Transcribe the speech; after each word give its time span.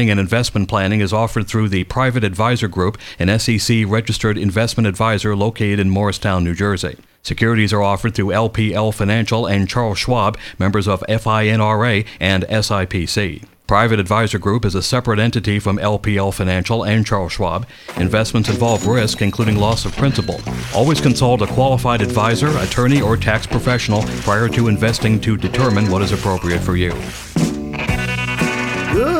and 0.00 0.20
investment 0.20 0.68
planning 0.68 1.00
is 1.00 1.12
offered 1.12 1.48
through 1.48 1.68
the 1.68 1.82
Private 1.82 2.22
Advisor 2.22 2.68
Group, 2.68 2.98
an 3.18 3.36
SEC 3.36 3.78
registered 3.84 4.38
investment 4.38 4.86
advisor 4.86 5.34
located 5.34 5.80
in 5.80 5.90
Morristown, 5.90 6.44
New 6.44 6.54
Jersey. 6.54 6.96
Securities 7.24 7.72
are 7.72 7.82
offered 7.82 8.14
through 8.14 8.28
LPL 8.28 8.94
Financial 8.94 9.44
and 9.44 9.68
Charles 9.68 9.98
Schwab, 9.98 10.38
members 10.56 10.86
of 10.86 11.00
FINRA 11.08 12.06
and 12.20 12.44
SIPC. 12.44 13.44
Private 13.66 13.98
Advisor 13.98 14.38
Group 14.38 14.64
is 14.64 14.76
a 14.76 14.84
separate 14.84 15.18
entity 15.18 15.58
from 15.58 15.78
LPL 15.78 16.32
Financial 16.32 16.84
and 16.84 17.04
Charles 17.04 17.32
Schwab. 17.32 17.66
Investments 17.96 18.48
involve 18.48 18.86
risk, 18.86 19.20
including 19.20 19.56
loss 19.56 19.84
of 19.84 19.96
principal. 19.96 20.40
Always 20.76 21.00
consult 21.00 21.42
a 21.42 21.48
qualified 21.48 22.02
advisor, 22.02 22.56
attorney, 22.58 23.00
or 23.00 23.16
tax 23.16 23.48
professional 23.48 24.02
prior 24.22 24.48
to 24.48 24.68
investing 24.68 25.20
to 25.22 25.36
determine 25.36 25.90
what 25.90 26.02
is 26.02 26.12
appropriate 26.12 26.60
for 26.60 26.76
you. 26.76 26.92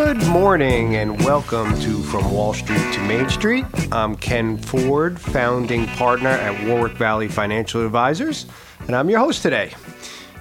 Good 0.08 0.26
morning 0.28 0.96
and 0.96 1.22
welcome 1.22 1.78
to 1.80 2.02
From 2.04 2.32
Wall 2.32 2.54
Street 2.54 2.94
to 2.94 3.00
Main 3.00 3.28
Street. 3.28 3.66
I'm 3.92 4.16
Ken 4.16 4.56
Ford, 4.56 5.20
founding 5.20 5.86
partner 5.86 6.30
at 6.30 6.66
Warwick 6.66 6.94
Valley 6.94 7.28
Financial 7.28 7.84
Advisors, 7.84 8.46
and 8.86 8.96
I'm 8.96 9.10
your 9.10 9.18
host 9.18 9.42
today. 9.42 9.74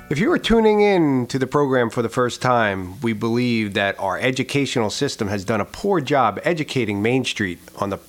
If 0.10 0.20
you 0.20 0.32
are 0.32 0.40
tuning 0.40 0.80
in 0.80 1.27
to 1.27 1.38
the 1.38 1.48
program 1.48 1.90
for 1.90 2.02
the 2.02 2.08
first 2.08 2.41
time, 2.41 2.98
we 3.02 3.12
believe 3.12 3.74
that 3.74 4.00
our 4.00 4.18
educational 4.18 4.90
system 4.90 5.27
has 5.27 5.44
done 5.44 5.60
a 5.60 5.66
poor 5.66 5.99
job 5.99 6.40
educating 6.46 7.02
Main 7.02 7.26
Street 7.26 7.60
on 7.76 7.90
the 7.90 7.99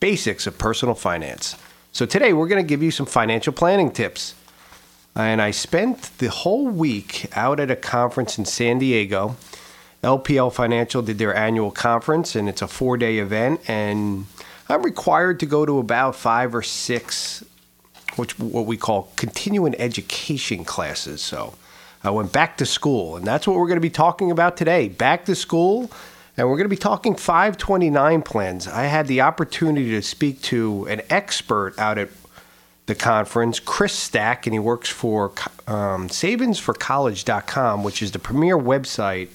basics 0.00 0.48
of 0.48 0.58
personal 0.58 0.96
finance. 0.96 1.56
So 1.92 2.06
today 2.06 2.32
we're 2.32 2.48
going 2.48 2.60
to 2.60 2.68
give 2.68 2.82
you 2.82 2.90
some 2.90 3.06
financial 3.06 3.52
planning 3.52 3.92
tips. 3.92 4.34
And 5.14 5.40
I 5.40 5.52
spent 5.52 6.10
the 6.18 6.28
whole 6.28 6.66
week 6.66 7.28
out 7.36 7.60
at 7.60 7.70
a 7.70 7.76
conference 7.76 8.36
in 8.36 8.46
San 8.46 8.80
Diego. 8.80 9.36
LPL 10.04 10.52
Financial 10.52 11.02
did 11.02 11.18
their 11.18 11.34
annual 11.34 11.70
conference, 11.70 12.36
and 12.36 12.48
it's 12.48 12.62
a 12.62 12.68
four 12.68 12.96
day 12.96 13.18
event. 13.18 13.60
And 13.68 14.26
I'm 14.68 14.82
required 14.82 15.40
to 15.40 15.46
go 15.46 15.66
to 15.66 15.78
about 15.78 16.14
five 16.14 16.54
or 16.54 16.62
six 16.62 17.44
which 18.16 18.38
what 18.38 18.66
we 18.66 18.76
call 18.76 19.10
continuing 19.16 19.74
education 19.76 20.64
classes. 20.64 21.20
So 21.20 21.54
I 22.02 22.10
went 22.10 22.32
back 22.32 22.56
to 22.58 22.66
school, 22.66 23.16
and 23.16 23.26
that's 23.26 23.46
what 23.46 23.56
we're 23.56 23.66
going 23.66 23.76
to 23.76 23.80
be 23.80 23.90
talking 23.90 24.30
about 24.30 24.56
today. 24.56 24.88
Back 24.88 25.24
to 25.26 25.34
school, 25.34 25.90
and 26.36 26.48
we're 26.48 26.56
going 26.56 26.66
to 26.66 26.68
be 26.68 26.76
talking 26.76 27.14
529 27.14 28.22
plans. 28.22 28.68
I 28.68 28.84
had 28.84 29.06
the 29.06 29.22
opportunity 29.22 29.90
to 29.90 30.02
speak 30.02 30.42
to 30.42 30.86
an 30.88 31.02
expert 31.10 31.78
out 31.78 31.98
at 31.98 32.10
the 32.86 32.94
conference, 32.94 33.60
Chris 33.60 33.94
Stack, 33.94 34.46
and 34.46 34.52
he 34.52 34.58
works 34.58 34.90
for 34.90 35.32
um, 35.66 36.08
savingsforcollege.com, 36.08 37.82
which 37.82 38.02
is 38.02 38.12
the 38.12 38.18
premier 38.18 38.58
website 38.58 39.30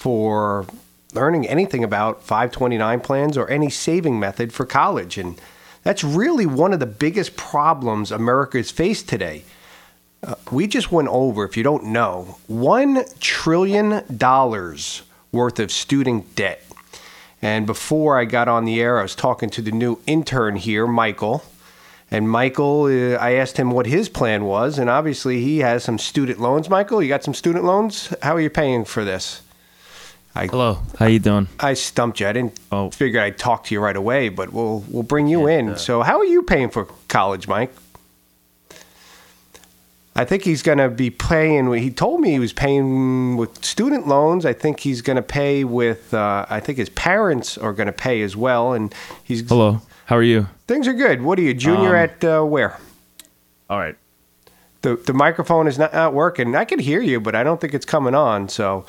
for 0.00 0.64
learning 1.12 1.46
anything 1.46 1.84
about 1.84 2.22
529 2.22 3.00
plans 3.00 3.36
or 3.36 3.46
any 3.50 3.68
saving 3.68 4.18
method 4.18 4.50
for 4.50 4.64
college. 4.64 5.18
And 5.18 5.38
that's 5.82 6.02
really 6.02 6.46
one 6.46 6.72
of 6.72 6.80
the 6.80 6.86
biggest 6.86 7.36
problems 7.36 8.10
America 8.10 8.56
has 8.56 8.70
faced 8.70 9.10
today. 9.10 9.44
Uh, 10.22 10.36
we 10.50 10.66
just 10.66 10.90
went 10.90 11.08
over, 11.08 11.44
if 11.44 11.54
you 11.54 11.62
don't 11.62 11.84
know, 11.84 12.38
$1 12.50 13.20
trillion 13.20 14.02
worth 15.32 15.58
of 15.58 15.70
student 15.70 16.34
debt. 16.34 16.64
And 17.42 17.66
before 17.66 18.18
I 18.18 18.24
got 18.24 18.48
on 18.48 18.64
the 18.64 18.80
air, 18.80 19.00
I 19.00 19.02
was 19.02 19.14
talking 19.14 19.50
to 19.50 19.60
the 19.60 19.72
new 19.72 19.98
intern 20.06 20.56
here, 20.56 20.86
Michael. 20.86 21.44
And 22.10 22.30
Michael, 22.30 22.84
uh, 22.84 23.16
I 23.16 23.32
asked 23.32 23.58
him 23.58 23.70
what 23.70 23.84
his 23.84 24.08
plan 24.08 24.46
was, 24.46 24.78
and 24.78 24.88
obviously 24.88 25.42
he 25.42 25.58
has 25.58 25.84
some 25.84 25.98
student 25.98 26.40
loans. 26.40 26.70
Michael, 26.70 27.02
you 27.02 27.10
got 27.10 27.22
some 27.22 27.34
student 27.34 27.66
loans? 27.66 28.14
How 28.22 28.34
are 28.34 28.40
you 28.40 28.48
paying 28.48 28.86
for 28.86 29.04
this? 29.04 29.42
I, 30.34 30.46
Hello, 30.46 30.78
how 30.98 31.06
you 31.06 31.18
doing? 31.18 31.48
I 31.58 31.74
stumped 31.74 32.20
you. 32.20 32.28
I 32.28 32.32
didn't 32.32 32.58
oh. 32.70 32.90
figure 32.90 33.20
I'd 33.20 33.36
talk 33.36 33.64
to 33.64 33.74
you 33.74 33.80
right 33.80 33.96
away, 33.96 34.28
but 34.28 34.52
we'll 34.52 34.84
we'll 34.88 35.02
bring 35.02 35.26
you 35.26 35.48
yeah, 35.48 35.58
in. 35.58 35.68
Uh, 35.70 35.76
so, 35.76 36.02
how 36.02 36.18
are 36.18 36.24
you 36.24 36.42
paying 36.42 36.70
for 36.70 36.84
college, 37.08 37.48
Mike? 37.48 37.72
I 40.14 40.24
think 40.24 40.44
he's 40.44 40.62
going 40.62 40.78
to 40.78 40.88
be 40.88 41.10
paying. 41.10 41.72
He 41.72 41.90
told 41.90 42.20
me 42.20 42.30
he 42.30 42.38
was 42.38 42.52
paying 42.52 43.36
with 43.36 43.64
student 43.64 44.06
loans. 44.06 44.44
I 44.44 44.52
think 44.52 44.80
he's 44.80 45.02
going 45.02 45.16
to 45.16 45.22
pay 45.22 45.64
with. 45.64 46.14
Uh, 46.14 46.46
I 46.48 46.60
think 46.60 46.78
his 46.78 46.90
parents 46.90 47.58
are 47.58 47.72
going 47.72 47.86
to 47.86 47.92
pay 47.92 48.22
as 48.22 48.36
well. 48.36 48.72
And 48.72 48.94
he's. 49.24 49.48
Hello, 49.48 49.82
how 50.06 50.16
are 50.16 50.22
you? 50.22 50.46
Things 50.68 50.86
are 50.86 50.92
good. 50.92 51.22
What 51.22 51.40
are 51.40 51.42
you, 51.42 51.54
junior 51.54 51.90
um, 51.90 51.94
at 51.96 52.24
uh, 52.24 52.42
where? 52.42 52.78
All 53.68 53.78
right. 53.78 53.96
The 54.82 54.94
the 54.94 55.12
microphone 55.12 55.66
is 55.66 55.76
not, 55.76 55.92
not 55.92 56.14
working. 56.14 56.54
I 56.54 56.64
can 56.64 56.78
hear 56.78 57.02
you, 57.02 57.20
but 57.20 57.34
I 57.34 57.42
don't 57.42 57.60
think 57.60 57.74
it's 57.74 57.86
coming 57.86 58.14
on. 58.14 58.48
So 58.48 58.86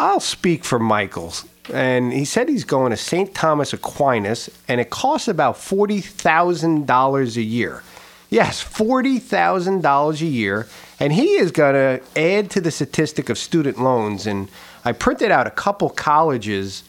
I'll 0.00 0.18
speak 0.18 0.64
for 0.64 0.78
Michaels. 0.78 1.44
And 1.70 2.10
he 2.10 2.24
said 2.24 2.48
he's 2.48 2.64
going 2.64 2.90
to 2.90 2.96
St. 2.96 3.34
Thomas 3.34 3.74
Aquinas, 3.74 4.48
and 4.66 4.80
it 4.80 4.88
costs 4.88 5.28
about 5.28 5.56
$40,000 5.56 7.36
a 7.36 7.42
year. 7.42 7.82
Yes, 8.30 8.64
$40,000 8.64 10.20
a 10.20 10.24
year. 10.24 10.66
And 10.98 11.12
he 11.12 11.34
is 11.34 11.50
going 11.50 11.74
to 11.74 12.00
add 12.18 12.50
to 12.52 12.62
the 12.62 12.70
statistic 12.70 13.28
of 13.28 13.36
student 13.36 13.78
loans. 13.78 14.26
And 14.26 14.48
I 14.86 14.92
printed 14.92 15.30
out 15.30 15.46
a 15.46 15.50
couple 15.50 15.90
colleges, 15.90 16.82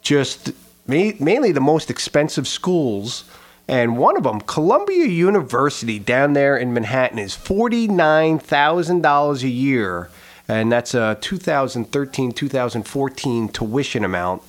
just 0.00 0.52
mainly 0.86 1.50
the 1.50 1.60
most 1.60 1.90
expensive 1.90 2.46
schools. 2.46 3.24
And 3.66 3.98
one 3.98 4.16
of 4.16 4.22
them, 4.22 4.40
Columbia 4.40 5.06
University 5.06 5.98
down 5.98 6.34
there 6.34 6.56
in 6.56 6.72
Manhattan, 6.72 7.18
is 7.18 7.34
$49,000 7.34 9.42
a 9.42 9.48
year 9.48 10.10
and 10.48 10.70
that's 10.70 10.94
a 10.94 11.18
2013 11.20 12.32
2014 12.32 13.48
tuition 13.48 14.04
amount. 14.04 14.42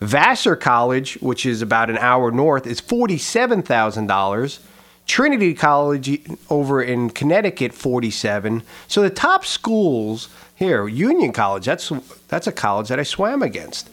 Vassar 0.00 0.56
College, 0.56 1.14
which 1.20 1.46
is 1.46 1.62
about 1.62 1.88
an 1.88 1.98
hour 1.98 2.30
north, 2.30 2.66
is 2.66 2.80
$47,000. 2.80 4.58
Trinity 5.06 5.54
College 5.54 6.20
over 6.50 6.82
in 6.82 7.10
Connecticut, 7.10 7.72
47. 7.72 8.62
So 8.88 9.02
the 9.02 9.10
top 9.10 9.44
schools 9.44 10.28
here, 10.56 10.88
Union 10.88 11.32
College, 11.32 11.64
that's 11.64 11.92
that's 12.28 12.46
a 12.46 12.52
college 12.52 12.88
that 12.88 12.98
I 12.98 13.04
swam 13.04 13.42
against. 13.42 13.88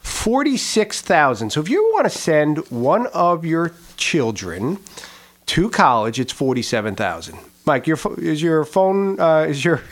46,000. 0.00 1.50
So 1.50 1.60
if 1.60 1.68
you 1.68 1.82
want 1.92 2.06
to 2.06 2.10
send 2.10 2.58
one 2.70 3.06
of 3.08 3.44
your 3.44 3.72
children 3.96 4.78
to 5.46 5.70
college, 5.70 6.18
it's 6.18 6.32
47,000. 6.32 7.38
Mike, 7.68 7.86
your 7.86 7.98
is 8.16 8.42
your 8.42 8.64
phone 8.64 9.20
uh, 9.20 9.46
is 9.48 9.62
your 9.62 9.82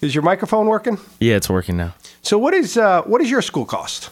is 0.00 0.14
your 0.14 0.22
microphone 0.22 0.66
working? 0.66 0.98
Yeah, 1.18 1.34
it's 1.34 1.50
working 1.50 1.76
now. 1.76 1.94
So 2.22 2.38
what 2.38 2.54
is 2.54 2.76
uh, 2.76 3.02
what 3.02 3.20
is 3.20 3.28
your 3.28 3.42
school 3.42 3.66
cost? 3.66 4.10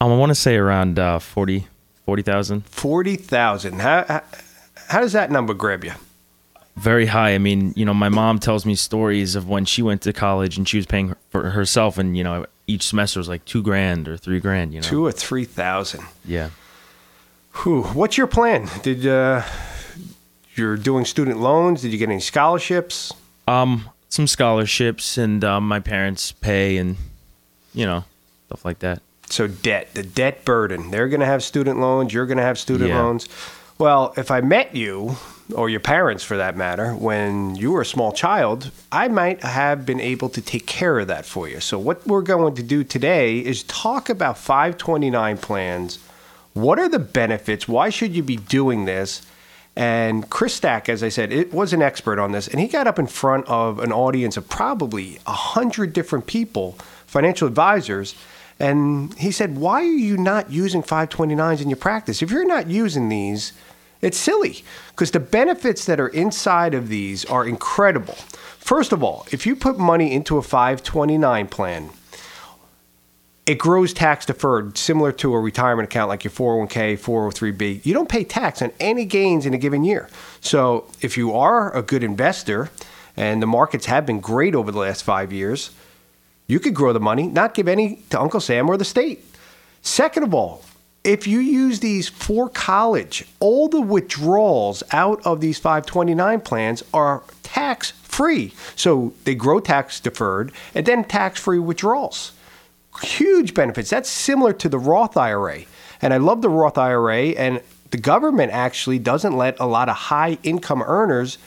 Um, 0.00 0.12
I 0.12 0.16
want 0.16 0.30
to 0.30 0.36
say 0.36 0.56
around 0.56 0.98
uh, 0.98 1.18
40 1.18 1.66
40,000. 2.06 2.66
40,000. 2.66 3.80
How, 3.80 4.04
how 4.08 4.22
how 4.88 5.00
does 5.00 5.12
that 5.12 5.30
number 5.30 5.54
grab 5.54 5.84
you? 5.84 5.92
Very 6.76 7.06
high. 7.06 7.34
I 7.34 7.38
mean, 7.38 7.72
you 7.76 7.84
know, 7.84 7.94
my 7.94 8.08
mom 8.08 8.38
tells 8.38 8.64
me 8.64 8.74
stories 8.74 9.34
of 9.34 9.48
when 9.48 9.64
she 9.64 9.82
went 9.82 10.02
to 10.02 10.12
college 10.12 10.56
and 10.56 10.68
she 10.68 10.76
was 10.76 10.86
paying 10.86 11.14
for 11.30 11.50
herself, 11.50 11.98
and 11.98 12.16
you 12.16 12.24
know, 12.24 12.46
each 12.66 12.84
semester 12.84 13.20
was 13.20 13.28
like 13.28 13.44
two 13.44 13.62
grand 13.62 14.08
or 14.08 14.16
three 14.16 14.40
grand. 14.40 14.72
You 14.72 14.80
know, 14.80 14.88
two 14.88 15.04
or 15.04 15.12
three 15.12 15.44
thousand. 15.44 16.04
Yeah. 16.24 16.50
Whew. 17.62 17.82
What's 17.82 18.16
your 18.16 18.28
plan? 18.28 18.68
Did 18.82 19.06
uh, 19.06 19.42
you're 20.60 20.76
doing 20.76 21.04
student 21.04 21.40
loans? 21.40 21.82
Did 21.82 21.92
you 21.92 21.98
get 21.98 22.10
any 22.10 22.20
scholarships? 22.20 23.12
Um, 23.48 23.88
some 24.08 24.26
scholarships, 24.26 25.18
and 25.18 25.42
um, 25.42 25.66
my 25.66 25.80
parents 25.80 26.32
pay, 26.32 26.76
and 26.76 26.96
you 27.74 27.86
know, 27.86 28.04
stuff 28.46 28.64
like 28.64 28.80
that. 28.80 29.00
So 29.30 29.46
debt, 29.46 29.94
the 29.94 30.02
debt 30.02 30.44
burden. 30.44 30.90
They're 30.90 31.08
going 31.08 31.20
to 31.20 31.26
have 31.26 31.42
student 31.42 31.80
loans. 31.80 32.12
You're 32.12 32.26
going 32.26 32.38
to 32.38 32.44
have 32.44 32.58
student 32.58 32.90
yeah. 32.90 33.00
loans. 33.00 33.28
Well, 33.78 34.12
if 34.16 34.30
I 34.30 34.42
met 34.42 34.76
you, 34.76 35.16
or 35.54 35.68
your 35.68 35.80
parents 35.80 36.22
for 36.22 36.36
that 36.36 36.56
matter, 36.56 36.92
when 36.94 37.56
you 37.56 37.72
were 37.72 37.80
a 37.80 37.86
small 37.86 38.12
child, 38.12 38.70
I 38.92 39.08
might 39.08 39.42
have 39.42 39.86
been 39.86 40.00
able 40.00 40.28
to 40.30 40.40
take 40.40 40.66
care 40.66 40.98
of 40.98 41.08
that 41.08 41.24
for 41.24 41.48
you. 41.48 41.60
So, 41.60 41.78
what 41.78 42.06
we're 42.06 42.22
going 42.22 42.54
to 42.56 42.62
do 42.62 42.84
today 42.84 43.38
is 43.38 43.62
talk 43.64 44.08
about 44.08 44.38
529 44.38 45.38
plans. 45.38 45.98
What 46.52 46.78
are 46.78 46.88
the 46.88 46.98
benefits? 46.98 47.68
Why 47.68 47.90
should 47.90 48.14
you 48.14 48.22
be 48.22 48.36
doing 48.36 48.84
this? 48.84 49.22
And 49.76 50.28
Chris 50.28 50.54
Stack, 50.54 50.88
as 50.88 51.02
I 51.02 51.08
said, 51.08 51.32
it 51.32 51.52
was 51.52 51.72
an 51.72 51.80
expert 51.80 52.18
on 52.18 52.32
this, 52.32 52.48
and 52.48 52.58
he 52.60 52.66
got 52.66 52.86
up 52.86 52.98
in 52.98 53.06
front 53.06 53.46
of 53.46 53.78
an 53.78 53.92
audience 53.92 54.36
of 54.36 54.48
probably 54.48 55.18
a 55.26 55.32
hundred 55.32 55.92
different 55.92 56.26
people, 56.26 56.76
financial 57.06 57.46
advisors, 57.46 58.14
and 58.58 59.14
he 59.14 59.30
said, 59.30 59.56
"Why 59.56 59.80
are 59.80 59.84
you 59.84 60.16
not 60.16 60.50
using 60.50 60.82
529s 60.82 61.62
in 61.62 61.70
your 61.70 61.76
practice? 61.76 62.20
If 62.20 62.30
you're 62.30 62.46
not 62.46 62.66
using 62.66 63.08
these, 63.08 63.52
it's 64.02 64.18
silly 64.18 64.64
because 64.90 65.12
the 65.12 65.20
benefits 65.20 65.84
that 65.84 66.00
are 66.00 66.08
inside 66.08 66.74
of 66.74 66.88
these 66.88 67.24
are 67.26 67.46
incredible. 67.46 68.16
First 68.58 68.92
of 68.92 69.02
all, 69.02 69.26
if 69.30 69.46
you 69.46 69.56
put 69.56 69.78
money 69.78 70.12
into 70.12 70.36
a 70.36 70.42
529 70.42 71.48
plan, 71.48 71.90
it 73.50 73.58
grows 73.58 73.92
tax 73.92 74.26
deferred, 74.26 74.78
similar 74.78 75.10
to 75.10 75.34
a 75.34 75.40
retirement 75.40 75.88
account 75.88 76.08
like 76.08 76.22
your 76.22 76.30
401k, 76.30 76.96
403b. 76.96 77.84
You 77.84 77.92
don't 77.92 78.08
pay 78.08 78.22
tax 78.22 78.62
on 78.62 78.70
any 78.78 79.04
gains 79.04 79.44
in 79.44 79.52
a 79.54 79.58
given 79.58 79.82
year. 79.82 80.08
So 80.40 80.86
if 81.00 81.16
you 81.16 81.34
are 81.34 81.76
a 81.76 81.82
good 81.82 82.04
investor, 82.04 82.70
and 83.16 83.42
the 83.42 83.48
markets 83.48 83.86
have 83.86 84.06
been 84.06 84.20
great 84.20 84.54
over 84.54 84.70
the 84.70 84.78
last 84.78 85.02
five 85.02 85.32
years, 85.32 85.70
You 86.50 86.58
could 86.58 86.74
grow 86.74 86.92
the 86.92 87.00
money, 87.00 87.28
not 87.28 87.54
give 87.54 87.68
any 87.68 88.02
to 88.10 88.20
Uncle 88.20 88.40
Sam 88.40 88.68
or 88.68 88.76
the 88.76 88.84
state. 88.84 89.24
Second 89.82 90.24
of 90.24 90.34
all, 90.34 90.64
if 91.04 91.24
you 91.24 91.38
use 91.38 91.78
these 91.78 92.08
for 92.08 92.48
college, 92.48 93.24
all 93.38 93.68
the 93.68 93.80
withdrawals 93.80 94.82
out 94.90 95.24
of 95.24 95.40
these 95.40 95.60
529 95.60 96.40
plans 96.40 96.82
are 96.92 97.22
tax 97.44 97.92
free. 98.02 98.52
So 98.74 99.12
they 99.22 99.36
grow 99.36 99.60
tax 99.60 100.00
deferred 100.00 100.50
and 100.74 100.86
then 100.86 101.04
tax 101.04 101.38
free 101.38 101.60
withdrawals. 101.60 102.32
Huge 103.02 103.54
benefits. 103.54 103.90
That's 103.90 104.10
similar 104.10 104.52
to 104.54 104.68
the 104.68 104.78
Roth 104.78 105.16
IRA. 105.16 105.62
And 106.02 106.12
I 106.12 106.16
love 106.16 106.42
the 106.42 106.48
Roth 106.48 106.78
IRA, 106.78 107.28
and 107.30 107.60
the 107.90 107.98
government 107.98 108.52
actually 108.52 108.98
doesn't 108.98 109.36
let 109.36 109.58
a 109.60 109.66
lot 109.66 109.88
of 109.88 109.96
high 109.96 110.38
income 110.42 110.82
earners 110.82 111.38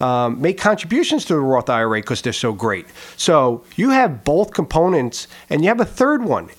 um, 0.00 0.40
make 0.40 0.58
contributions 0.58 1.24
to 1.26 1.34
the 1.34 1.40
Roth 1.40 1.70
IRA 1.70 2.00
because 2.00 2.22
they're 2.22 2.32
so 2.32 2.52
great. 2.52 2.86
So 3.16 3.64
you 3.76 3.90
have 3.90 4.24
both 4.24 4.52
components, 4.52 5.28
and 5.48 5.62
you 5.62 5.68
have 5.68 5.80
a 5.80 5.84
third 5.84 6.24
one. 6.24 6.50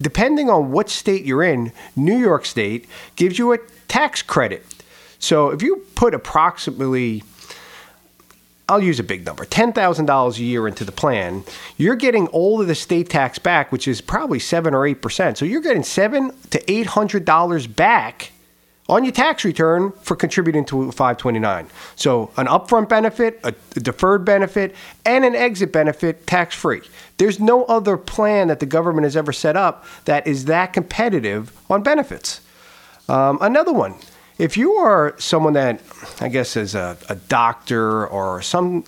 Depending 0.00 0.50
on 0.50 0.70
what 0.70 0.88
state 0.88 1.24
you're 1.24 1.42
in, 1.42 1.72
New 1.96 2.16
York 2.16 2.44
State 2.44 2.88
gives 3.16 3.38
you 3.38 3.52
a 3.52 3.58
tax 3.88 4.22
credit. 4.22 4.64
So 5.18 5.50
if 5.50 5.62
you 5.62 5.86
put 5.94 6.14
approximately 6.14 7.22
I'll 8.68 8.82
use 8.82 8.98
a 8.98 9.04
big 9.04 9.26
number, 9.26 9.44
$10,000 9.44 10.38
a 10.38 10.42
year 10.42 10.66
into 10.66 10.84
the 10.84 10.92
plan, 10.92 11.44
you're 11.76 11.96
getting 11.96 12.28
all 12.28 12.62
of 12.62 12.66
the 12.66 12.74
state 12.74 13.10
tax 13.10 13.38
back, 13.38 13.70
which 13.70 13.86
is 13.86 14.00
probably 14.00 14.38
7 14.38 14.72
or 14.72 14.88
8%. 14.88 15.36
So 15.36 15.44
you're 15.44 15.60
getting 15.60 15.82
7 15.82 16.32
to 16.50 16.58
$800 16.60 17.76
back 17.76 18.32
on 18.88 19.04
your 19.04 19.12
tax 19.12 19.44
return 19.44 19.92
for 20.02 20.16
contributing 20.16 20.64
to 20.66 20.92
529. 20.92 21.68
So 21.96 22.30
an 22.36 22.46
upfront 22.46 22.88
benefit, 22.88 23.40
a 23.44 23.52
deferred 23.80 24.24
benefit, 24.24 24.74
and 25.04 25.24
an 25.24 25.34
exit 25.34 25.72
benefit 25.72 26.26
tax 26.26 26.54
free. 26.54 26.82
There's 27.16 27.40
no 27.40 27.64
other 27.64 27.96
plan 27.96 28.48
that 28.48 28.60
the 28.60 28.66
government 28.66 29.04
has 29.04 29.16
ever 29.16 29.32
set 29.32 29.56
up 29.56 29.84
that 30.04 30.26
is 30.26 30.46
that 30.46 30.72
competitive 30.72 31.52
on 31.70 31.82
benefits. 31.82 32.40
Um, 33.08 33.38
another 33.40 33.72
one, 33.72 33.94
if 34.38 34.56
you 34.56 34.72
are 34.72 35.14
someone 35.18 35.52
that 35.52 35.80
I 36.20 36.28
guess 36.28 36.56
is 36.56 36.74
a, 36.74 36.96
a 37.08 37.14
doctor 37.14 38.06
or 38.06 38.42
some 38.42 38.84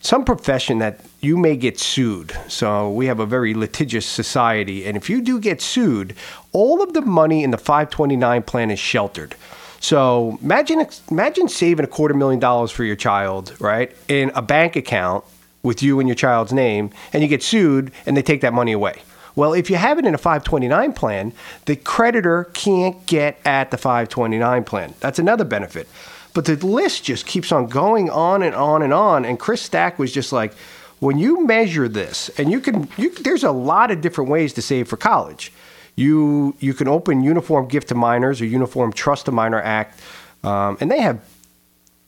some 0.00 0.22
profession 0.22 0.80
that 0.80 1.00
you 1.22 1.38
may 1.38 1.56
get 1.56 1.80
sued. 1.80 2.36
So 2.48 2.90
we 2.90 3.06
have 3.06 3.20
a 3.20 3.26
very 3.26 3.54
litigious 3.54 4.04
society, 4.04 4.84
and 4.84 4.98
if 4.98 5.08
you 5.08 5.22
do 5.22 5.40
get 5.40 5.62
sued, 5.62 6.14
all 6.52 6.82
of 6.82 6.92
the 6.92 7.00
money 7.00 7.42
in 7.42 7.50
the 7.50 7.56
529 7.56 8.42
plan 8.42 8.70
is 8.70 8.78
sheltered. 8.78 9.34
So 9.80 10.38
imagine 10.42 10.86
imagine 11.10 11.48
saving 11.48 11.84
a 11.84 11.88
quarter 11.88 12.14
million 12.14 12.40
dollars 12.40 12.70
for 12.70 12.84
your 12.84 12.96
child, 12.96 13.54
right, 13.60 13.94
in 14.08 14.30
a 14.34 14.42
bank 14.42 14.76
account 14.76 15.24
with 15.62 15.82
you 15.82 15.98
and 15.98 16.08
your 16.08 16.16
child's 16.16 16.52
name, 16.52 16.90
and 17.12 17.22
you 17.22 17.28
get 17.28 17.42
sued, 17.42 17.90
and 18.04 18.16
they 18.16 18.22
take 18.22 18.42
that 18.42 18.52
money 18.52 18.72
away. 18.72 19.00
Well, 19.36 19.52
if 19.52 19.68
you 19.68 19.76
have 19.76 19.98
it 19.98 20.04
in 20.04 20.14
a 20.14 20.18
529 20.18 20.92
plan, 20.92 21.32
the 21.64 21.76
creditor 21.76 22.44
can't 22.52 23.04
get 23.06 23.38
at 23.44 23.70
the 23.70 23.76
529 23.76 24.64
plan. 24.64 24.94
That's 25.00 25.18
another 25.18 25.44
benefit. 25.44 25.88
But 26.34 26.44
the 26.44 26.56
list 26.56 27.04
just 27.04 27.26
keeps 27.26 27.52
on 27.52 27.66
going 27.66 28.10
on 28.10 28.42
and 28.42 28.54
on 28.54 28.82
and 28.82 28.92
on. 28.92 29.24
And 29.24 29.38
Chris 29.38 29.62
Stack 29.62 29.98
was 29.98 30.12
just 30.12 30.32
like, 30.32 30.54
when 31.00 31.18
you 31.18 31.46
measure 31.46 31.88
this, 31.88 32.28
and 32.38 32.50
you 32.50 32.60
can, 32.60 32.88
you, 32.96 33.10
there's 33.10 33.44
a 33.44 33.50
lot 33.50 33.90
of 33.90 34.00
different 34.00 34.30
ways 34.30 34.52
to 34.54 34.62
save 34.62 34.88
for 34.88 34.96
college. 34.96 35.52
You 35.96 36.56
you 36.58 36.74
can 36.74 36.88
open 36.88 37.22
Uniform 37.22 37.68
Gift 37.68 37.88
to 37.88 37.94
Minors 37.94 38.40
or 38.40 38.46
Uniform 38.46 38.92
Trust 38.92 39.26
to 39.26 39.32
Minor 39.32 39.60
Act, 39.60 40.00
um, 40.42 40.76
and 40.80 40.90
they 40.90 41.00
have 41.00 41.20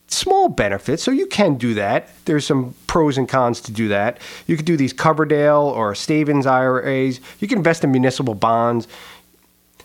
small 0.09 0.49
benefits, 0.49 1.03
so 1.03 1.11
you 1.11 1.27
can 1.27 1.57
do 1.57 1.75
that. 1.75 2.09
There's 2.25 2.47
some 2.47 2.75
pros 2.87 3.19
and 3.19 3.29
cons 3.29 3.61
to 3.63 3.73
do 3.73 3.89
that. 3.89 4.19
You 4.47 4.57
could 4.57 4.65
do 4.65 4.77
these 4.77 4.95
Coverdell 4.95 5.65
or 5.65 5.95
Stavens 5.95 6.47
IRAs. 6.47 7.21
You 7.41 7.49
can 7.49 7.59
invest 7.59 7.85
in 7.85 7.91
municipal 7.91 8.35
bonds. 8.35 8.89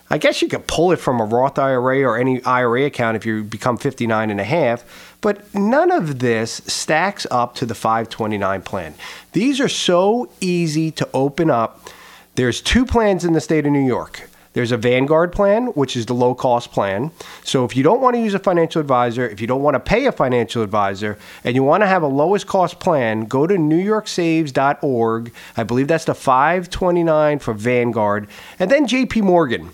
I 0.09 0.17
guess 0.17 0.41
you 0.41 0.49
could 0.49 0.67
pull 0.67 0.91
it 0.91 0.97
from 0.97 1.21
a 1.21 1.23
Roth 1.23 1.57
IRA 1.57 2.01
or 2.01 2.17
any 2.17 2.43
IRA 2.43 2.85
account 2.85 3.15
if 3.15 3.25
you 3.25 3.43
become 3.43 3.77
59 3.77 4.29
and 4.29 4.41
a 4.41 4.43
half, 4.43 5.15
but 5.21 5.53
none 5.55 5.89
of 5.89 6.19
this 6.19 6.61
stacks 6.67 7.25
up 7.31 7.55
to 7.55 7.65
the 7.65 7.75
529 7.75 8.61
plan. 8.61 8.93
These 9.31 9.61
are 9.61 9.69
so 9.69 10.29
easy 10.41 10.91
to 10.91 11.07
open 11.13 11.49
up. 11.49 11.89
There's 12.35 12.59
two 12.61 12.85
plans 12.85 13.23
in 13.23 13.31
the 13.31 13.39
state 13.39 13.65
of 13.65 13.71
New 13.71 13.85
York. 13.85 14.29
There's 14.53 14.71
a 14.71 14.77
Vanguard 14.77 15.31
plan, 15.31 15.67
which 15.67 15.95
is 15.95 16.05
the 16.05 16.13
low 16.13 16.35
cost 16.35 16.71
plan. 16.71 17.11
So 17.43 17.63
if 17.63 17.75
you 17.75 17.83
don't 17.83 18.01
want 18.01 18.15
to 18.15 18.21
use 18.21 18.33
a 18.33 18.39
financial 18.39 18.81
advisor, 18.81 19.27
if 19.27 19.39
you 19.39 19.47
don't 19.47 19.61
want 19.61 19.75
to 19.75 19.79
pay 19.79 20.05
a 20.07 20.11
financial 20.11 20.61
advisor, 20.61 21.17
and 21.43 21.55
you 21.55 21.63
want 21.63 21.83
to 21.83 21.87
have 21.87 22.03
a 22.03 22.07
lowest 22.07 22.47
cost 22.47 22.79
plan, 22.79 23.25
go 23.25 23.47
to 23.47 23.55
newyorksaves.org. 23.55 25.33
I 25.55 25.63
believe 25.63 25.87
that's 25.87 26.05
the 26.05 26.15
529 26.15 27.39
for 27.39 27.53
Vanguard. 27.53 28.27
And 28.59 28.69
then 28.69 28.87
JP 28.87 29.21
Morgan 29.23 29.69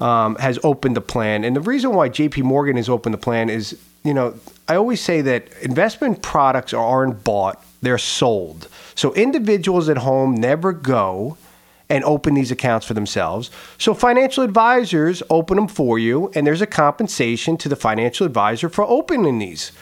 um, 0.00 0.34
has 0.36 0.58
opened 0.64 0.96
the 0.96 1.00
plan. 1.00 1.44
And 1.44 1.54
the 1.54 1.60
reason 1.60 1.92
why 1.92 2.08
JP 2.08 2.42
Morgan 2.42 2.76
has 2.76 2.88
opened 2.88 3.14
the 3.14 3.18
plan 3.18 3.48
is, 3.48 3.78
you 4.02 4.14
know, 4.14 4.34
I 4.66 4.74
always 4.74 5.00
say 5.00 5.20
that 5.22 5.48
investment 5.62 6.22
products 6.22 6.74
aren't 6.74 7.22
bought, 7.22 7.64
they're 7.82 7.98
sold. 7.98 8.68
So 8.96 9.14
individuals 9.14 9.88
at 9.88 9.98
home 9.98 10.34
never 10.34 10.72
go 10.72 11.36
and 11.90 12.04
open 12.04 12.34
these 12.34 12.50
accounts 12.50 12.86
for 12.86 12.94
themselves. 12.94 13.50
So 13.78 13.94
financial 13.94 14.44
advisors 14.44 15.22
open 15.30 15.56
them 15.56 15.68
for 15.68 15.98
you, 15.98 16.30
and 16.34 16.46
there's 16.46 16.62
a 16.62 16.66
compensation 16.66 17.56
to 17.58 17.68
the 17.68 17.76
financial 17.76 18.26
advisor 18.26 18.68
for 18.68 18.84
opening 18.84 19.38
these. 19.38 19.72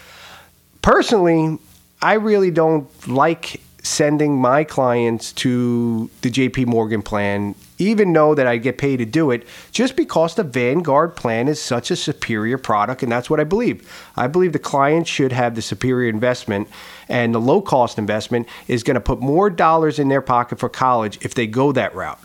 Personally, 0.83 1.59
I 2.01 2.15
really 2.15 2.51
don't 2.51 2.89
like 3.09 3.61
sending 3.87 4.37
my 4.37 4.65
clients 4.65 5.33
to 5.33 6.11
the 6.23 6.31
JP 6.31 6.67
Morgan 6.67 7.03
plan, 7.03 7.55
even 7.79 8.13
know 8.13 8.35
that 8.35 8.47
I 8.47 8.57
get 8.57 8.79
paid 8.79 8.97
to 8.97 9.07
do 9.07 9.31
it, 9.31 9.47
just 9.71 9.95
because 9.95 10.35
the 10.35 10.43
Vanguard 10.43 11.15
plan 11.15 11.47
is 11.47 11.63
such 11.63 11.93
a 11.93 11.97
superior 11.97 12.59
product, 12.59 13.05
and 13.05 13.13
that's 13.13 13.31
what 13.31 13.39
I 13.39 13.45
believe. 13.45 13.89
I 14.17 14.27
believe 14.27 14.53
the 14.53 14.59
client 14.59 15.07
should 15.07 15.31
have 15.31 15.55
the 15.55 15.63
superior 15.63 16.09
investment, 16.09 16.69
and 17.09 17.33
the 17.33 17.41
low 17.41 17.63
cost 17.63 17.97
investment 17.97 18.49
is 18.67 18.83
going 18.83 18.97
to 18.97 19.01
put 19.01 19.21
more 19.21 19.51
dollars 19.51 20.01
in 20.01 20.09
their 20.09 20.23
pocket 20.23 20.59
for 20.59 20.69
college 20.69 21.19
if 21.23 21.35
they 21.35 21.47
go 21.47 21.71
that 21.71 21.95
route. 21.95 22.19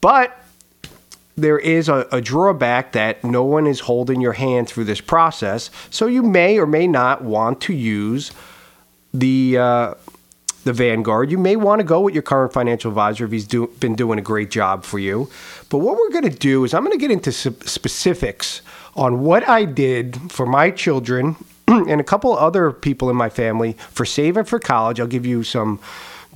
But 0.00 0.36
there 1.36 1.60
is 1.60 1.88
a, 1.88 2.08
a, 2.10 2.20
drawback 2.20 2.90
that 2.92 3.22
no 3.22 3.44
one 3.44 3.68
is 3.68 3.78
holding 3.78 4.20
your 4.20 4.32
hand 4.32 4.68
through 4.68 4.84
this 4.84 5.00
process, 5.00 5.70
so 5.90 6.06
you 6.06 6.24
may 6.24 6.58
or 6.58 6.66
may 6.66 6.88
not 6.88 7.22
want 7.22 7.60
to 7.62 7.72
use 7.72 8.32
the 9.14 9.58
uh, 9.58 9.94
the 10.68 10.74
Vanguard. 10.74 11.30
You 11.30 11.38
may 11.38 11.56
want 11.56 11.80
to 11.80 11.84
go 11.84 12.00
with 12.00 12.14
your 12.14 12.22
current 12.22 12.52
financial 12.52 12.90
advisor 12.90 13.24
if 13.24 13.32
he's 13.32 13.46
do, 13.46 13.68
been 13.80 13.96
doing 13.96 14.18
a 14.18 14.22
great 14.22 14.50
job 14.50 14.84
for 14.84 14.98
you. 14.98 15.30
But 15.70 15.78
what 15.78 15.96
we're 15.96 16.10
going 16.10 16.30
to 16.30 16.38
do 16.38 16.64
is 16.64 16.74
I'm 16.74 16.84
going 16.84 16.96
to 16.96 17.00
get 17.00 17.10
into 17.10 17.32
specifics 17.32 18.60
on 18.94 19.20
what 19.20 19.48
I 19.48 19.64
did 19.64 20.30
for 20.30 20.44
my 20.44 20.70
children 20.70 21.36
and 21.68 22.00
a 22.00 22.04
couple 22.04 22.36
other 22.36 22.70
people 22.70 23.08
in 23.08 23.16
my 23.16 23.30
family 23.30 23.72
for 23.90 24.04
saving 24.04 24.44
for 24.44 24.58
college. 24.58 25.00
I'll 25.00 25.06
give 25.06 25.24
you 25.24 25.42
some 25.42 25.80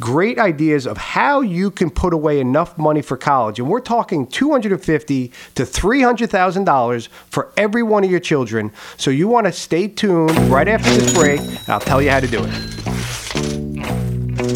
great 0.01 0.39
ideas 0.39 0.87
of 0.87 0.97
how 0.97 1.43
you 1.43 1.71
can 1.71 1.91
put 1.91 2.15
away 2.15 2.41
enough 2.41 2.79
money 2.79 3.03
for 3.03 3.19
college. 3.19 3.59
And 3.59 3.69
we're 3.69 3.81
talking 3.81 4.27
250 4.27 5.33
to 5.57 5.63
$300,000 5.63 7.09
for 7.29 7.53
every 7.59 7.83
one 7.83 8.03
of 8.03 8.11
your 8.11 8.21
children. 8.21 8.73
So 8.97 9.11
you 9.11 9.29
want 9.29 9.47
to 9.47 9.53
stay 9.53 9.89
tuned 9.89 10.37
right 10.51 10.69
after 10.69 10.89
this 10.89 11.13
break. 11.13 11.41
I'll 11.69 11.81
tell 11.81 12.01
you 12.01 12.09
how 12.09 12.21
to 12.21 12.27
do 12.27 12.43
it. 12.43 13.02
After 14.43 14.51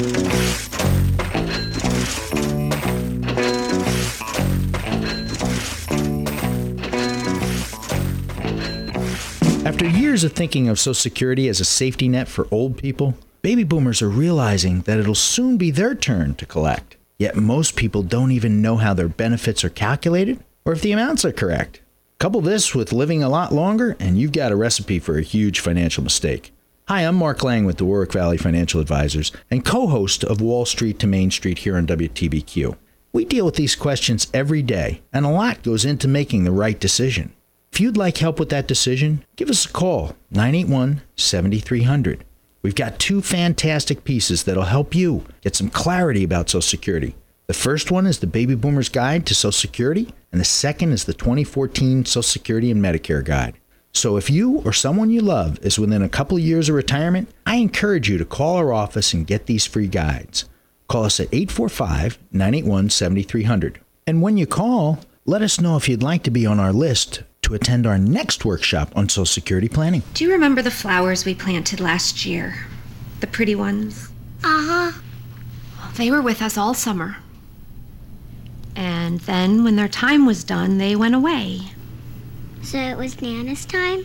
years 9.87 10.25
of 10.25 10.33
thinking 10.33 10.69
of 10.69 10.81
Social 10.81 10.95
Security 10.95 11.49
as 11.49 11.61
a 11.61 11.65
safety 11.65 12.09
net 12.09 12.27
for 12.27 12.49
old 12.51 12.79
people, 12.79 13.15
baby 13.43 13.63
boomers 13.63 14.03
are 14.03 14.09
realizing 14.09 14.81
that 14.81 14.99
it'll 14.99 15.15
soon 15.15 15.57
be 15.57 15.71
their 15.71 15.95
turn 15.95 16.35
to 16.35 16.47
collect. 16.47 16.97
Yet 17.17 17.37
most 17.37 17.77
people 17.77 18.03
don't 18.03 18.33
even 18.33 18.61
know 18.61 18.79
how 18.79 18.93
their 18.93 19.07
benefits 19.07 19.63
are 19.63 19.69
calculated 19.69 20.41
or 20.65 20.73
if 20.73 20.83
the 20.83 20.91
amounts 20.91 21.25
are 21.25 21.31
correct. 21.31 21.81
Couple 22.19 22.41
this 22.41 22.75
with 22.75 22.93
living 22.93 23.23
a 23.23 23.29
lot 23.29 23.53
longer, 23.53 23.97
and 24.01 24.19
you've 24.19 24.33
got 24.33 24.51
a 24.51 24.57
recipe 24.57 24.99
for 24.99 25.17
a 25.17 25.23
huge 25.23 25.61
financial 25.61 26.03
mistake. 26.03 26.53
Hi, 26.89 27.01
I'm 27.01 27.17
Mark 27.17 27.43
Lang 27.43 27.65
with 27.65 27.79
the 27.79 27.85
Warwick 27.85 28.13
Valley 28.13 28.37
Financial 28.37 28.81
Advisors 28.81 29.33
and 29.51 29.65
co 29.65 29.89
host 29.89 30.23
of 30.23 30.41
Wall 30.41 30.65
Street 30.65 31.01
to 31.01 31.09
Main 31.09 31.33
Street 31.33 31.59
here 31.59 31.77
on 31.77 31.85
WTBQ. 31.85 32.77
We 33.13 33.25
deal 33.25 33.45
with 33.45 33.57
these 33.57 33.75
questions 33.75 34.29
every 34.33 34.63
day, 34.63 35.03
and 35.13 35.27
a 35.27 35.31
lot 35.31 35.65
goes 35.65 35.85
into 35.85 36.07
making 36.07 36.45
the 36.45 36.53
right 36.53 36.79
decision. 36.79 37.33
If 37.73 37.81
you'd 37.81 37.97
like 37.97 38.19
help 38.19 38.39
with 38.39 38.51
that 38.51 38.69
decision, 38.69 39.25
give 39.35 39.51
us 39.51 39.67
a 39.67 39.73
call 39.73 40.15
981 40.31 41.03
7300. 41.17 42.25
We've 42.63 42.77
got 42.77 43.01
two 43.01 43.21
fantastic 43.21 44.05
pieces 44.05 44.45
that'll 44.45 44.63
help 44.63 44.95
you 44.95 45.25
get 45.41 45.57
some 45.57 45.71
clarity 45.71 46.23
about 46.23 46.49
Social 46.49 46.63
Security. 46.63 47.17
The 47.49 47.55
first 47.55 47.91
one 47.91 48.07
is 48.07 48.21
the 48.21 48.29
Baby 48.29 48.55
Boomer's 48.55 48.91
Guide 48.91 49.27
to 49.27 49.35
Social 49.35 49.51
Security, 49.51 50.15
and 50.31 50.41
the 50.41 50.45
second 50.45 50.93
is 50.93 51.07
the 51.07 51.15
2014 51.15 52.05
Social 52.05 52.23
Security 52.23 52.71
and 52.71 52.81
Medicare 52.81 53.25
Guide. 53.25 53.55
So 53.97 54.19
if 54.19 54.29
you 54.29 54.59
or 54.59 54.75
someone 54.75 55.09
you 55.09 55.23
love 55.23 55.59
is 55.65 55.79
within 55.79 56.03
a 56.03 56.09
couple 56.11 56.37
of 56.37 56.43
years 56.43 56.69
of 56.69 56.75
retirement, 56.75 57.31
I 57.47 57.57
encourage 57.57 58.11
you 58.11 58.19
to 58.19 58.27
call 58.27 58.57
our 58.57 58.71
office 58.71 59.15
and 59.15 59.27
get 59.27 59.47
these 59.47 59.65
free 59.65 59.89
guides. 59.89 60.45
Call 60.87 61.05
us 61.05 61.19
at 61.19 61.33
845 61.33 62.19
981 62.31 62.91
7300. 62.91 63.81
And 64.07 64.21
when 64.21 64.37
you 64.37 64.47
call, 64.47 65.01
let 65.25 65.41
us 65.41 65.59
know 65.59 65.79
if 65.79 65.89
you'd 65.89 66.03
like 66.03 66.23
to 66.25 66.31
be 66.31 66.45
on 66.45 66.61
our 66.61 66.75
list 66.75 67.23
to 67.41 67.55
attend 67.55 67.87
our 67.87 67.97
next 67.97 68.45
workshop 68.45 68.93
on 68.95 69.09
Social 69.09 69.25
Security 69.25 69.69
planning. 69.69 70.03
Do 70.13 70.25
you 70.25 70.31
remember 70.31 70.61
the 70.61 70.71
flowers 70.71 71.25
we 71.25 71.35
planted 71.35 71.81
last 71.81 72.27
year? 72.27 72.67
The 73.21 73.27
pretty 73.27 73.55
ones? 73.55 74.11
Uh 74.45 74.93
huh. 74.93 75.01
They 75.97 76.11
were 76.11 76.21
with 76.21 76.43
us 76.43 76.59
all 76.59 76.75
summer. 76.75 77.17
And 78.77 79.21
then, 79.21 79.65
when 79.65 79.77
their 79.77 79.89
time 79.89 80.27
was 80.27 80.45
done, 80.45 80.77
they 80.77 80.95
went 80.95 81.15
away. 81.15 81.71
So 82.67 82.79
it 82.79 82.99
was 82.99 83.23
Nana's 83.23 83.65
time? 83.65 84.05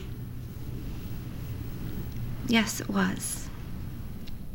Yes, 2.47 2.79
it 2.79 2.87
was. 2.87 3.49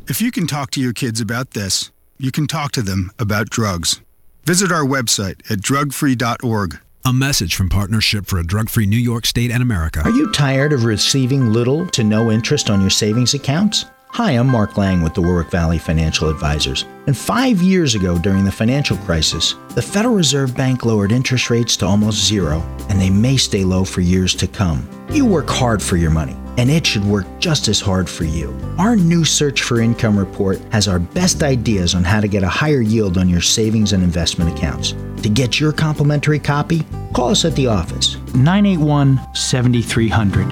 If 0.07 0.21
you 0.21 0.31
can 0.31 0.47
talk 0.47 0.71
to 0.71 0.79
your 0.79 0.93
kids 0.93 1.19
about 1.19 1.51
this, 1.51 1.91
you 2.17 2.31
can 2.31 2.47
talk 2.47 2.71
to 2.71 2.81
them 2.81 3.11
about 3.19 3.49
drugs. 3.49 3.99
Visit 4.45 4.71
our 4.71 4.85
website 4.85 5.51
at 5.51 5.59
drugfree.org. 5.59 6.79
A 7.03 7.11
message 7.11 7.53
from 7.53 7.67
Partnership 7.67 8.27
for 8.27 8.39
a 8.39 8.47
Drug 8.47 8.69
Free 8.69 8.85
New 8.85 8.95
York 8.95 9.25
State 9.25 9.51
and 9.51 9.61
America. 9.61 10.03
Are 10.05 10.11
you 10.11 10.31
tired 10.31 10.71
of 10.71 10.85
receiving 10.85 11.51
little 11.51 11.85
to 11.87 12.01
no 12.01 12.31
interest 12.31 12.69
on 12.69 12.79
your 12.79 12.89
savings 12.89 13.33
accounts? 13.33 13.87
Hi, 14.17 14.31
I'm 14.31 14.47
Mark 14.47 14.77
Lang 14.77 15.03
with 15.03 15.13
the 15.13 15.21
Warwick 15.21 15.51
Valley 15.51 15.77
Financial 15.77 16.27
Advisors. 16.27 16.85
And 17.05 17.15
five 17.15 17.61
years 17.61 17.93
ago, 17.93 18.17
during 18.17 18.45
the 18.45 18.51
financial 18.51 18.97
crisis, 18.97 19.53
the 19.75 19.81
Federal 19.83 20.15
Reserve 20.15 20.57
Bank 20.57 20.85
lowered 20.85 21.11
interest 21.11 21.51
rates 21.51 21.77
to 21.77 21.85
almost 21.85 22.25
zero, 22.25 22.63
and 22.89 22.99
they 22.99 23.11
may 23.11 23.37
stay 23.37 23.63
low 23.63 23.83
for 23.83 24.01
years 24.01 24.33
to 24.33 24.47
come. 24.47 24.89
You 25.11 25.23
work 25.27 25.47
hard 25.47 25.83
for 25.83 25.97
your 25.97 26.09
money, 26.09 26.35
and 26.57 26.67
it 26.67 26.83
should 26.83 27.05
work 27.05 27.27
just 27.37 27.67
as 27.67 27.79
hard 27.79 28.09
for 28.09 28.23
you. 28.23 28.59
Our 28.79 28.95
new 28.95 29.23
Search 29.23 29.61
for 29.61 29.81
Income 29.81 30.17
report 30.17 30.59
has 30.71 30.87
our 30.87 30.97
best 30.97 31.43
ideas 31.43 31.93
on 31.93 32.03
how 32.03 32.19
to 32.19 32.27
get 32.27 32.41
a 32.41 32.49
higher 32.49 32.81
yield 32.81 33.19
on 33.19 33.29
your 33.29 33.41
savings 33.41 33.93
and 33.93 34.03
investment 34.03 34.51
accounts. 34.57 34.95
To 35.21 35.29
get 35.29 35.59
your 35.59 35.71
complimentary 35.71 36.39
copy, 36.39 36.83
call 37.13 37.29
us 37.29 37.45
at 37.45 37.55
the 37.55 37.67
office. 37.67 38.15
981 38.33 39.21
7300. 39.35 40.47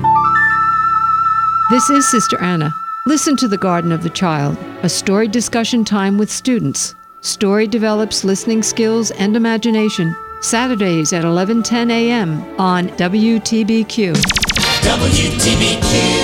This 1.72 1.90
is 1.90 2.12
Sister 2.12 2.40
Anna. 2.44 2.72
Listen 3.08 3.36
to 3.36 3.48
The 3.48 3.56
Garden 3.56 3.92
of 3.92 4.02
the 4.02 4.10
Child, 4.10 4.58
a 4.82 4.90
story 4.90 5.28
discussion 5.28 5.86
time 5.86 6.18
with 6.18 6.32
students. 6.32 6.96
Story 7.22 7.68
develops 7.68 8.24
listening 8.24 8.64
skills 8.64 9.12
and 9.12 9.36
imagination. 9.36 10.16
Saturdays 10.42 11.14
at 11.14 11.24
11:10 11.24 11.92
a.m. 11.92 12.44
on 12.60 12.88
WTBQ. 12.98 14.16
WTBQ. 14.82 16.16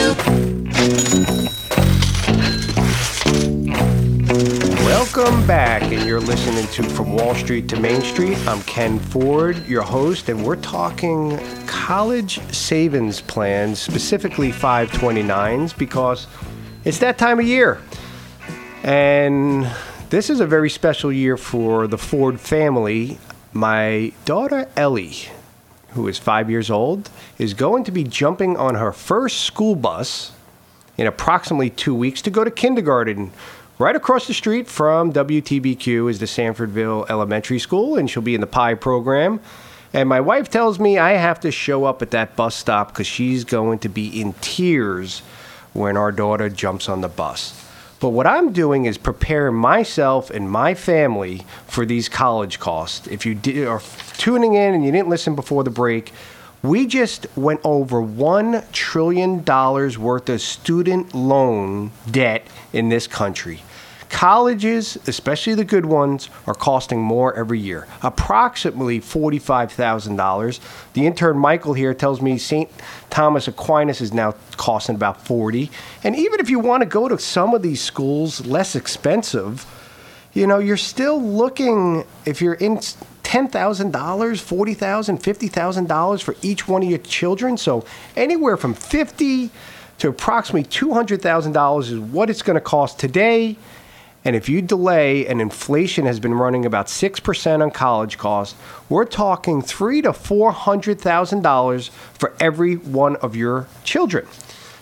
Welcome 4.83 5.45
back, 5.45 5.83
and 5.83 6.03
you're 6.03 6.19
listening 6.19 6.65
to 6.65 6.81
From 6.81 7.13
Wall 7.13 7.35
Street 7.35 7.67
to 7.69 7.79
Main 7.79 8.01
Street. 8.01 8.39
I'm 8.47 8.63
Ken 8.63 8.97
Ford, 8.97 9.63
your 9.67 9.83
host, 9.83 10.29
and 10.29 10.43
we're 10.43 10.55
talking 10.55 11.39
college 11.67 12.39
savings 12.51 13.21
plans, 13.21 13.79
specifically 13.79 14.51
529s, 14.51 15.77
because 15.77 16.25
it's 16.83 16.99
that 16.99 17.17
time 17.17 17.39
of 17.39 17.45
year. 17.45 17.79
And 18.83 19.69
this 20.09 20.29
is 20.29 20.39
a 20.39 20.47
very 20.47 20.69
special 20.69 21.11
year 21.11 21.37
for 21.37 21.87
the 21.87 21.97
Ford 21.97 22.39
family. 22.39 23.19
My 23.53 24.13
daughter 24.25 24.67
Ellie, 24.75 25.29
who 25.89 26.07
is 26.07 26.17
five 26.17 26.49
years 26.49 26.71
old, 26.71 27.09
is 27.37 27.53
going 27.53 27.83
to 27.83 27.91
be 27.91 28.03
jumping 28.03 28.57
on 28.57 28.75
her 28.75 28.91
first 28.91 29.41
school 29.41 29.75
bus 29.75 30.31
in 30.97 31.05
approximately 31.05 31.69
two 31.69 31.93
weeks 31.93 32.21
to 32.23 32.31
go 32.31 32.43
to 32.43 32.51
kindergarten. 32.51 33.31
Right 33.77 33.95
across 33.95 34.27
the 34.27 34.33
street 34.33 34.67
from 34.67 35.13
WTBQ 35.13 36.09
is 36.09 36.19
the 36.19 36.25
Sanfordville 36.25 37.09
Elementary 37.09 37.59
School, 37.59 37.95
and 37.95 38.09
she'll 38.09 38.23
be 38.23 38.35
in 38.35 38.41
the 38.41 38.47
PI 38.47 38.75
program. 38.75 39.39
And 39.93 40.07
my 40.07 40.21
wife 40.21 40.49
tells 40.49 40.79
me 40.79 40.97
I 40.97 41.13
have 41.13 41.39
to 41.41 41.51
show 41.51 41.85
up 41.85 42.01
at 42.01 42.11
that 42.11 42.35
bus 42.35 42.55
stop 42.55 42.89
because 42.89 43.07
she's 43.07 43.43
going 43.43 43.79
to 43.79 43.89
be 43.89 44.21
in 44.21 44.33
tears 44.41 45.21
when 45.73 45.97
our 45.97 46.11
daughter 46.11 46.49
jumps 46.49 46.89
on 46.89 47.01
the 47.01 47.07
bus. 47.07 47.57
But 47.99 48.09
what 48.09 48.25
I'm 48.25 48.51
doing 48.51 48.85
is 48.85 48.97
preparing 48.97 49.55
myself 49.55 50.31
and 50.31 50.49
my 50.49 50.73
family 50.73 51.45
for 51.67 51.85
these 51.85 52.09
college 52.09 52.59
costs. 52.59 53.05
If 53.07 53.25
you 53.27 53.35
did, 53.35 53.67
are 53.67 53.81
tuning 54.17 54.55
in 54.55 54.73
and 54.73 54.83
you 54.83 54.91
didn't 54.91 55.09
listen 55.09 55.35
before 55.35 55.63
the 55.63 55.69
break, 55.69 56.11
we 56.63 56.87
just 56.87 57.27
went 57.35 57.61
over 57.63 58.01
$1 58.01 58.71
trillion 58.71 59.43
worth 59.45 60.29
of 60.29 60.41
student 60.41 61.13
loan 61.13 61.91
debt 62.09 62.47
in 62.73 62.89
this 62.89 63.05
country. 63.07 63.61
Colleges, 64.11 64.97
especially 65.07 65.55
the 65.55 65.63
good 65.63 65.85
ones, 65.85 66.29
are 66.45 66.53
costing 66.53 67.01
more 67.01 67.33
every 67.33 67.59
year, 67.59 67.87
approximately 68.03 68.99
$45,000. 68.99 70.59
The 70.93 71.07
intern 71.07 71.37
Michael 71.37 71.73
here 71.73 71.93
tells 71.93 72.21
me 72.21 72.37
St. 72.37 72.69
Thomas 73.09 73.47
Aquinas 73.47 74.01
is 74.01 74.13
now 74.13 74.35
costing 74.57 74.95
about 74.95 75.25
40. 75.25 75.71
And 76.03 76.15
even 76.15 76.41
if 76.41 76.49
you 76.49 76.59
want 76.59 76.81
to 76.81 76.85
go 76.87 77.07
to 77.07 77.17
some 77.17 77.55
of 77.55 77.61
these 77.61 77.81
schools 77.81 78.45
less 78.45 78.75
expensive, 78.75 79.65
you 80.33 80.45
know, 80.45 80.59
you're 80.59 80.77
still 80.77 81.19
looking 81.19 82.03
if 82.25 82.41
you're 82.41 82.55
in 82.55 82.77
$10,000, 82.77 83.49
$40,000, 83.91 83.91
$50,000 85.21 86.21
for 86.21 86.35
each 86.41 86.67
one 86.67 86.83
of 86.83 86.89
your 86.89 86.99
children. 86.99 87.57
So 87.57 87.85
anywhere 88.17 88.57
from 88.57 88.73
50 88.73 89.49
to 89.99 90.09
approximately 90.09 90.69
$200,000 90.69 91.81
is 91.83 91.97
what 91.97 92.29
it's 92.29 92.41
going 92.41 92.55
to 92.55 92.61
cost 92.61 92.99
today. 92.99 93.55
And 94.23 94.35
if 94.35 94.47
you 94.47 94.61
delay, 94.61 95.25
and 95.25 95.41
inflation 95.41 96.05
has 96.05 96.19
been 96.19 96.35
running 96.35 96.65
about 96.65 96.89
six 96.89 97.19
percent 97.19 97.63
on 97.63 97.71
college 97.71 98.17
costs, 98.17 98.55
we're 98.87 99.05
talking 99.05 99.61
three 99.61 100.01
to 100.03 100.13
four 100.13 100.51
hundred 100.51 101.01
thousand 101.01 101.41
dollars 101.41 101.89
for 102.13 102.33
every 102.39 102.75
one 102.75 103.15
of 103.17 103.35
your 103.35 103.67
children. 103.83 104.27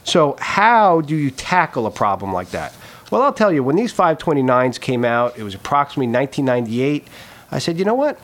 So 0.03 0.35
how 0.39 1.01
do 1.01 1.15
you 1.15 1.31
tackle 1.31 1.85
a 1.85 1.91
problem 1.91 2.33
like 2.33 2.49
that? 2.51 2.73
Well, 3.11 3.21
I'll 3.21 3.33
tell 3.33 3.51
you, 3.51 3.63
when 3.63 3.75
these 3.75 3.93
529s 3.93 4.79
came 4.79 5.03
out, 5.03 5.37
it 5.37 5.43
was 5.43 5.55
approximately 5.55 6.11
1998. 6.11 7.07
I 7.51 7.59
said, 7.59 7.79
you 7.79 7.85
know 7.85 7.95
what? 7.95 8.19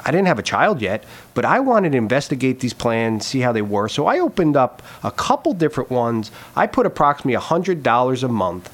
I 0.00 0.10
didn't 0.10 0.26
have 0.26 0.38
a 0.38 0.44
child 0.44 0.82
yet, 0.82 1.04
but 1.34 1.44
I 1.44 1.60
wanted 1.60 1.92
to 1.92 1.98
investigate 1.98 2.60
these 2.60 2.72
plans, 2.72 3.26
see 3.26 3.40
how 3.40 3.52
they 3.52 3.62
were. 3.62 3.88
So 3.88 4.06
I 4.06 4.18
opened 4.18 4.56
up 4.56 4.82
a 5.02 5.10
couple 5.10 5.52
different 5.52 5.90
ones. 5.90 6.30
I 6.54 6.66
put 6.66 6.86
approximately 6.86 7.40
$100 7.40 8.22
a 8.22 8.28
month 8.28 8.70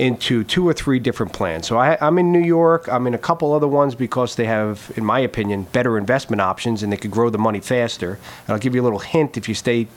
into 0.00 0.42
two 0.44 0.66
or 0.66 0.72
three 0.72 0.98
different 0.98 1.34
plans. 1.34 1.66
So 1.66 1.76
I, 1.76 1.98
I'm 2.00 2.18
in 2.18 2.32
New 2.32 2.40
York. 2.40 2.88
I'm 2.88 3.06
in 3.06 3.12
a 3.12 3.18
couple 3.18 3.52
other 3.52 3.68
ones 3.68 3.94
because 3.94 4.36
they 4.36 4.46
have, 4.46 4.90
in 4.96 5.04
my 5.04 5.20
opinion, 5.20 5.64
better 5.72 5.98
investment 5.98 6.40
options 6.40 6.82
and 6.82 6.90
they 6.90 6.96
could 6.96 7.10
grow 7.10 7.28
the 7.28 7.38
money 7.38 7.60
faster. 7.60 8.12
And 8.12 8.54
I'll 8.54 8.58
give 8.58 8.74
you 8.74 8.80
a 8.80 8.86
little 8.88 8.98
hint 8.98 9.36
if 9.36 9.46
you 9.46 9.54
stay, 9.54 9.88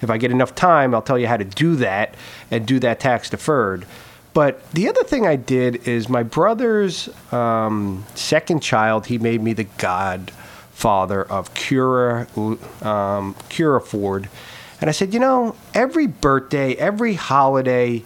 if 0.00 0.10
I 0.10 0.16
get 0.16 0.30
enough 0.30 0.54
time, 0.54 0.94
I'll 0.94 1.02
tell 1.02 1.18
you 1.18 1.26
how 1.26 1.36
to 1.36 1.44
do 1.44 1.74
that 1.76 2.14
and 2.52 2.66
do 2.66 2.78
that 2.78 3.00
tax 3.00 3.30
deferred. 3.30 3.84
But 4.32 4.70
the 4.70 4.88
other 4.88 5.02
thing 5.02 5.26
I 5.26 5.34
did 5.34 5.88
is 5.88 6.08
my 6.08 6.22
brother's 6.22 7.08
um, 7.32 8.04
second 8.14 8.60
child. 8.60 9.06
He 9.06 9.18
made 9.18 9.42
me 9.42 9.54
the 9.54 9.64
godfather 9.64 11.24
of 11.24 11.52
Cura, 11.54 12.28
um, 12.82 13.34
Cura 13.48 13.80
Ford, 13.80 14.28
and 14.80 14.88
I 14.88 14.92
said, 14.92 15.12
you 15.12 15.18
know, 15.18 15.56
every 15.74 16.06
birthday, 16.06 16.74
every 16.74 17.14
holiday, 17.14 18.04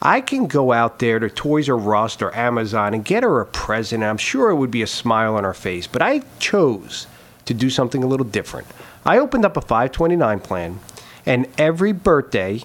I 0.00 0.20
can 0.20 0.46
go 0.46 0.72
out 0.72 0.98
there 0.98 1.18
to 1.18 1.30
Toys 1.30 1.68
R 1.68 1.96
Us 1.96 2.20
or 2.20 2.34
Amazon 2.34 2.94
and 2.94 3.04
get 3.04 3.22
her 3.22 3.40
a 3.40 3.46
present. 3.46 4.02
And 4.02 4.10
I'm 4.10 4.18
sure 4.18 4.50
it 4.50 4.56
would 4.56 4.70
be 4.70 4.82
a 4.82 4.86
smile 4.86 5.36
on 5.36 5.44
her 5.44 5.54
face. 5.54 5.86
But 5.86 6.02
I 6.02 6.22
chose 6.38 7.06
to 7.46 7.54
do 7.54 7.70
something 7.70 8.02
a 8.02 8.06
little 8.06 8.26
different. 8.26 8.66
I 9.04 9.18
opened 9.18 9.44
up 9.44 9.56
a 9.56 9.60
529 9.60 10.40
plan, 10.40 10.80
and 11.24 11.46
every 11.56 11.92
birthday, 11.92 12.60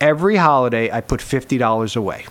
every 0.00 0.36
holiday, 0.36 0.90
I 0.90 1.00
put 1.00 1.20
$50 1.20 1.96
away. 1.96 2.26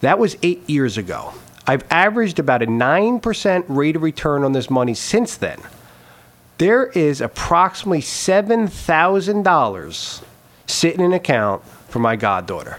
That 0.00 0.18
was 0.18 0.36
eight 0.42 0.68
years 0.68 0.96
ago. 0.96 1.34
I've 1.66 1.84
averaged 1.90 2.38
about 2.38 2.62
a 2.62 2.66
9% 2.66 3.64
rate 3.68 3.96
of 3.96 4.02
return 4.02 4.44
on 4.44 4.52
this 4.52 4.70
money 4.70 4.94
since 4.94 5.36
then. 5.36 5.58
There 6.58 6.86
is 6.86 7.20
approximately 7.20 8.00
$7,000 8.00 10.22
sitting 10.68 11.04
in 11.04 11.12
account 11.12 11.64
for 11.88 11.98
my 11.98 12.14
goddaughter. 12.14 12.78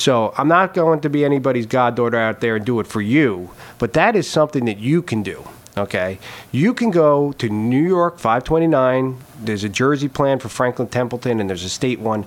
So 0.00 0.32
I'm 0.38 0.48
not 0.48 0.72
going 0.72 1.02
to 1.02 1.10
be 1.10 1.26
anybody's 1.26 1.66
goddaughter 1.66 2.16
out 2.16 2.40
there 2.40 2.56
and 2.56 2.64
do 2.64 2.80
it 2.80 2.86
for 2.86 3.02
you, 3.02 3.50
but 3.78 3.92
that 3.92 4.16
is 4.16 4.26
something 4.26 4.64
that 4.64 4.78
you 4.78 5.02
can 5.02 5.22
do. 5.22 5.46
Okay, 5.76 6.18
you 6.50 6.72
can 6.72 6.90
go 6.90 7.32
to 7.32 7.50
New 7.50 7.86
York 7.86 8.18
529. 8.18 9.18
There's 9.42 9.62
a 9.62 9.68
Jersey 9.68 10.08
plan 10.08 10.38
for 10.38 10.48
Franklin 10.48 10.88
Templeton, 10.88 11.38
and 11.38 11.50
there's 11.50 11.64
a 11.64 11.68
state 11.68 12.00
one. 12.00 12.24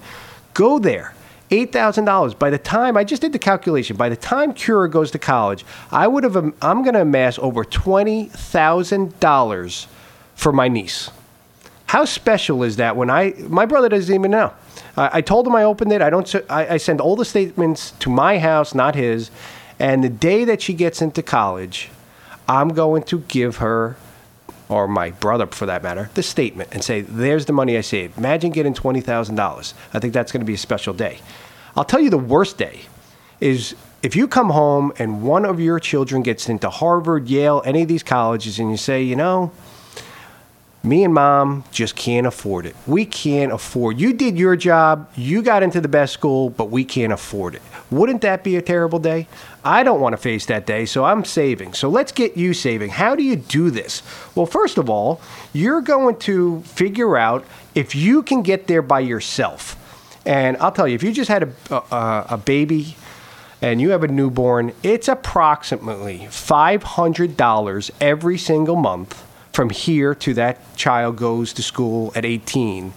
Go 0.54 0.78
there. 0.78 1.16
$8,000. 1.50 2.38
By 2.38 2.52
the 2.52 2.60
time 2.60 2.96
I 2.96 3.04
just 3.04 3.24
did 3.24 3.34
the 3.34 3.40
calculation, 3.40 3.98
by 3.98 4.10
the 4.10 4.16
time 4.16 4.54
Cura 4.54 4.88
goes 4.88 5.10
to 5.12 5.20
college, 5.20 5.66
I 5.92 6.08
would 6.08 6.24
have 6.24 6.36
I'm 6.36 6.84
going 6.84 6.94
to 6.94 7.02
amass 7.02 7.40
over 7.40 7.66
$20,000 7.66 9.88
for 10.36 10.54
my 10.54 10.68
niece. 10.68 11.10
How 11.88 12.06
special 12.06 12.64
is 12.64 12.78
that 12.78 12.96
when 12.96 13.10
I 13.10 13.34
my 13.48 13.66
brother 13.66 13.90
doesn't 13.90 14.14
even 14.14 14.32
know. 14.32 14.54
I, 14.96 15.22
told 15.22 15.48
him 15.48 15.56
I 15.56 15.64
opened 15.64 15.92
it. 15.92 16.04
I 16.04 16.12
don't. 16.12 16.36
I, 16.50 16.74
I 16.74 16.78
send 16.78 17.02
all 17.02 17.16
the 17.16 17.26
statements 17.26 17.92
to 18.00 18.12
my 18.12 18.38
house, 18.38 18.76
not 18.76 18.94
his. 18.94 19.32
And 19.80 20.04
the 20.04 20.10
day 20.10 20.46
that 20.46 20.62
she 20.62 20.74
gets 20.74 21.02
into 21.02 21.24
college, 21.24 21.90
I'm 22.48 22.70
going 22.70 23.04
to 23.04 23.20
give 23.22 23.58
her, 23.58 23.96
or 24.70 24.88
my 24.88 25.12
brother 25.12 25.48
for 25.48 25.66
that 25.66 25.84
matter, 25.84 26.10
the 26.14 26.24
statement 26.24 26.70
and 26.72 26.84
say, 26.84 27.02
there's 27.02 27.46
the 27.46 27.54
money 27.54 27.78
I 27.78 27.82
saved. 27.82 28.18
Imagine 28.18 28.52
getting 28.52 28.74
$20,000. 28.74 29.74
I 29.94 30.00
think 30.00 30.14
that's 30.14 30.32
going 30.32 30.42
to 30.42 30.46
be 30.46 30.54
a 30.54 30.58
special 30.58 30.94
day. 30.94 31.20
I'll 31.76 31.86
tell 31.86 32.00
you 32.00 32.10
the 32.10 32.18
worst 32.18 32.58
day 32.58 32.82
is 33.40 33.76
if 34.04 34.16
you 34.16 34.28
come 34.28 34.52
home 34.52 34.94
and 35.00 35.24
one 35.24 35.46
of 35.46 35.60
your 35.60 35.80
children 35.80 36.22
gets 36.22 36.50
into 36.50 36.70
Harvard, 36.70 37.28
Yale, 37.30 37.62
any 37.66 37.82
of 37.82 37.88
these 37.88 38.04
colleges, 38.04 38.60
and 38.60 38.70
you 38.70 38.78
say, 38.78 39.02
you 39.02 39.16
know, 39.16 39.52
me 40.86 41.06
and 41.06 41.14
mom 41.14 41.64
just 41.72 41.96
can't 41.96 42.28
afford 42.28 42.66
it. 42.66 42.76
We 42.86 43.06
can't 43.06 43.54
afford. 43.54 44.02
You 44.02 44.12
did 44.12 44.38
your 44.38 44.58
job, 44.58 45.10
you 45.16 45.42
got 45.42 45.64
into 45.64 45.80
the 45.80 45.88
best 45.88 46.12
school, 46.12 46.50
but 46.50 46.70
we 46.70 46.84
can't 46.84 47.14
afford 47.14 47.56
it. 47.56 47.62
Wouldn't 47.90 48.22
that 48.22 48.44
be 48.44 48.58
a 48.58 48.62
terrible 48.62 49.00
day? 49.00 49.28
I 49.64 49.84
don't 49.84 50.02
want 50.02 50.12
to 50.12 50.18
face 50.18 50.46
that 50.48 50.66
day, 50.66 50.86
so 50.86 51.06
I'm 51.06 51.24
saving. 51.24 51.74
So 51.74 51.88
let's 51.88 52.12
get 52.12 52.36
you 52.36 52.54
saving. 52.54 52.90
How 52.90 53.16
do 53.16 53.24
you 53.24 53.38
do 53.38 53.70
this? 53.72 54.04
Well, 54.36 54.46
first 54.46 54.78
of 54.78 54.90
all, 54.90 55.22
you're 55.54 55.80
going 55.80 56.18
to 56.20 56.62
figure 56.64 57.16
out 57.16 57.46
if 57.74 57.96
you 57.96 58.22
can 58.22 58.42
get 58.42 58.68
there 58.68 58.82
by 58.82 59.00
yourself. 59.00 59.80
And 60.26 60.58
I'll 60.58 60.72
tell 60.72 60.88
you, 60.88 60.96
if 60.96 61.04
you 61.04 61.14
just 61.14 61.30
had 61.30 61.44
a, 61.44 61.76
a, 61.76 62.26
a 62.32 62.38
baby 62.38 62.98
and 63.62 63.80
you 63.80 63.92
have 63.92 64.04
a 64.04 64.10
newborn, 64.10 64.74
it's 64.84 65.08
approximately 65.08 66.28
$500 66.30 67.92
every 68.02 68.38
single 68.38 68.76
month 68.76 69.24
from 69.54 69.70
here 69.70 70.14
to 70.16 70.34
that 70.34 70.76
child 70.76 71.16
goes 71.16 71.54
to 71.54 71.64
school 71.64 72.12
at 72.16 72.26
18 72.26 72.94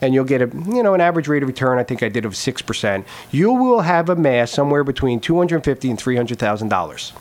and 0.00 0.14
you'll 0.14 0.24
get 0.24 0.42
a 0.42 0.46
you 0.46 0.82
know 0.82 0.94
an 0.94 1.00
average 1.00 1.28
rate 1.28 1.42
of 1.42 1.48
return 1.48 1.78
I 1.78 1.84
think 1.84 2.02
I 2.02 2.08
did 2.08 2.24
of 2.24 2.32
6%. 2.32 3.04
You 3.30 3.52
will 3.52 3.80
have 3.80 4.08
amassed 4.08 4.54
somewhere 4.54 4.84
between 4.84 5.20
250 5.20 5.90
and 5.90 5.98
300,000 5.98 6.68
dollars. 6.68 7.12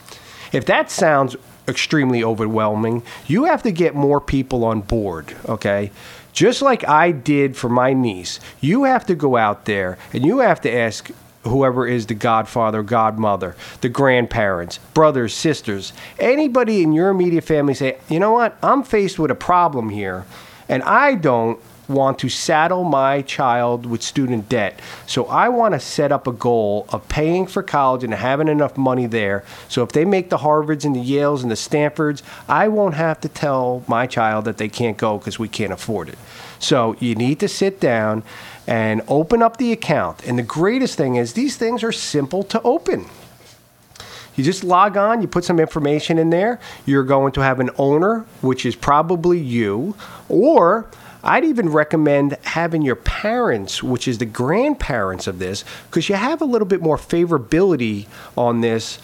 If 0.52 0.66
that 0.66 0.90
sounds 0.90 1.36
extremely 1.68 2.24
overwhelming, 2.24 3.04
you 3.26 3.44
have 3.46 3.62
to 3.64 3.72
get 3.72 3.94
more 3.94 4.22
people 4.22 4.64
on 4.64 4.82
board, 4.82 5.36
okay? 5.46 5.92
Just 6.32 6.62
like 6.62 6.88
I 6.88 7.12
did 7.12 7.58
for 7.58 7.68
my 7.68 7.94
niece, 7.94 8.40
you 8.62 8.86
have 8.86 9.06
to 9.08 9.16
go 9.16 9.36
out 9.36 9.66
there 9.66 9.98
and 10.14 10.26
you 10.26 10.40
have 10.40 10.62
to 10.62 10.74
ask 10.74 11.12
whoever 11.48 11.88
is 11.88 12.08
the 12.08 12.14
godfather, 12.14 12.84
godmother, 12.84 13.56
the 13.82 13.90
grandparents, 13.90 14.80
brothers, 14.94 15.34
sisters, 15.34 15.94
anybody 16.20 16.84
in 16.84 16.94
your 16.94 17.10
immediate 17.10 17.44
family 17.44 17.74
say, 17.74 17.98
you 18.10 18.20
know 18.20 18.32
what, 18.32 18.58
I'm 18.62 18.84
faced 18.84 19.20
with 19.20 19.32
a 19.32 19.36
problem 19.36 19.90
here, 19.90 20.26
and 20.70 20.84
I 20.84 21.16
don't 21.16 21.60
want 21.88 22.20
to 22.20 22.30
saddle 22.30 22.84
my 22.84 23.22
child 23.22 23.86
with 23.86 24.02
student 24.02 24.50
debt. 24.50 24.80
So 25.06 25.26
I 25.26 25.50
want 25.50 25.74
to 25.74 25.80
set 25.80 26.12
up 26.12 26.28
a 26.28 26.32
goal 26.32 26.86
of 26.90 27.08
paying 27.08 27.48
for 27.48 27.64
college 27.64 28.04
and 28.04 28.14
having 28.14 28.48
enough 28.48 28.78
money 28.78 29.06
there. 29.06 29.44
So 29.70 29.84
if 29.84 29.92
they 29.92 30.06
make 30.06 30.30
the 30.30 30.38
Harvards 30.38 30.86
and 30.86 30.96
the 30.96 31.04
Yales 31.04 31.42
and 31.42 31.52
the 31.52 31.56
Stanfords, 31.56 32.24
I 32.48 32.68
won't 32.68 32.96
have 32.96 33.22
to 33.22 33.30
tell 33.30 33.84
my 33.88 34.08
child 34.08 34.46
that 34.46 34.58
they 34.58 34.70
can't 34.70 34.98
go 34.98 35.18
because 35.18 35.40
we 35.40 35.48
can't 35.48 35.74
afford 35.74 36.10
it. 36.10 36.18
So 36.60 36.96
you 37.00 37.16
need 37.16 37.40
to 37.40 37.48
sit 37.48 37.80
down 37.80 38.24
and 38.66 39.02
open 39.08 39.42
up 39.42 39.58
the 39.58 39.72
account. 39.72 40.26
And 40.28 40.38
the 40.38 40.44
greatest 40.44 40.98
thing 40.98 41.16
is 41.16 41.34
these 41.34 41.56
things 41.56 41.84
are 41.84 41.92
simple 41.92 42.44
to 42.44 42.62
open. 42.64 43.06
You 44.36 44.44
just 44.44 44.64
log 44.64 44.98
on, 44.98 45.22
you 45.22 45.28
put 45.28 45.44
some 45.44 45.60
information 45.60 46.20
in 46.20 46.30
there. 46.30 46.60
You're 46.86 47.04
going 47.04 47.32
to 47.34 47.42
have 47.42 47.60
an 47.60 47.72
owner, 47.78 48.26
which 48.42 48.68
is 48.68 48.76
probably 48.76 49.40
you, 49.40 49.96
or 50.30 50.86
I'd 51.28 51.44
even 51.44 51.68
recommend 51.70 52.38
having 52.44 52.82
your 52.82 52.96
parents, 52.96 53.84
which 53.84 54.08
is 54.08 54.18
the 54.18 54.26
grandparents 54.26 55.28
of 55.28 55.40
this, 55.40 55.66
because 55.90 56.08
you 56.08 56.16
have 56.16 56.42
a 56.42 56.46
little 56.46 56.68
bit 56.68 56.82
more 56.82 56.96
favorability 56.96 58.08
on 58.38 58.62
this 58.62 59.00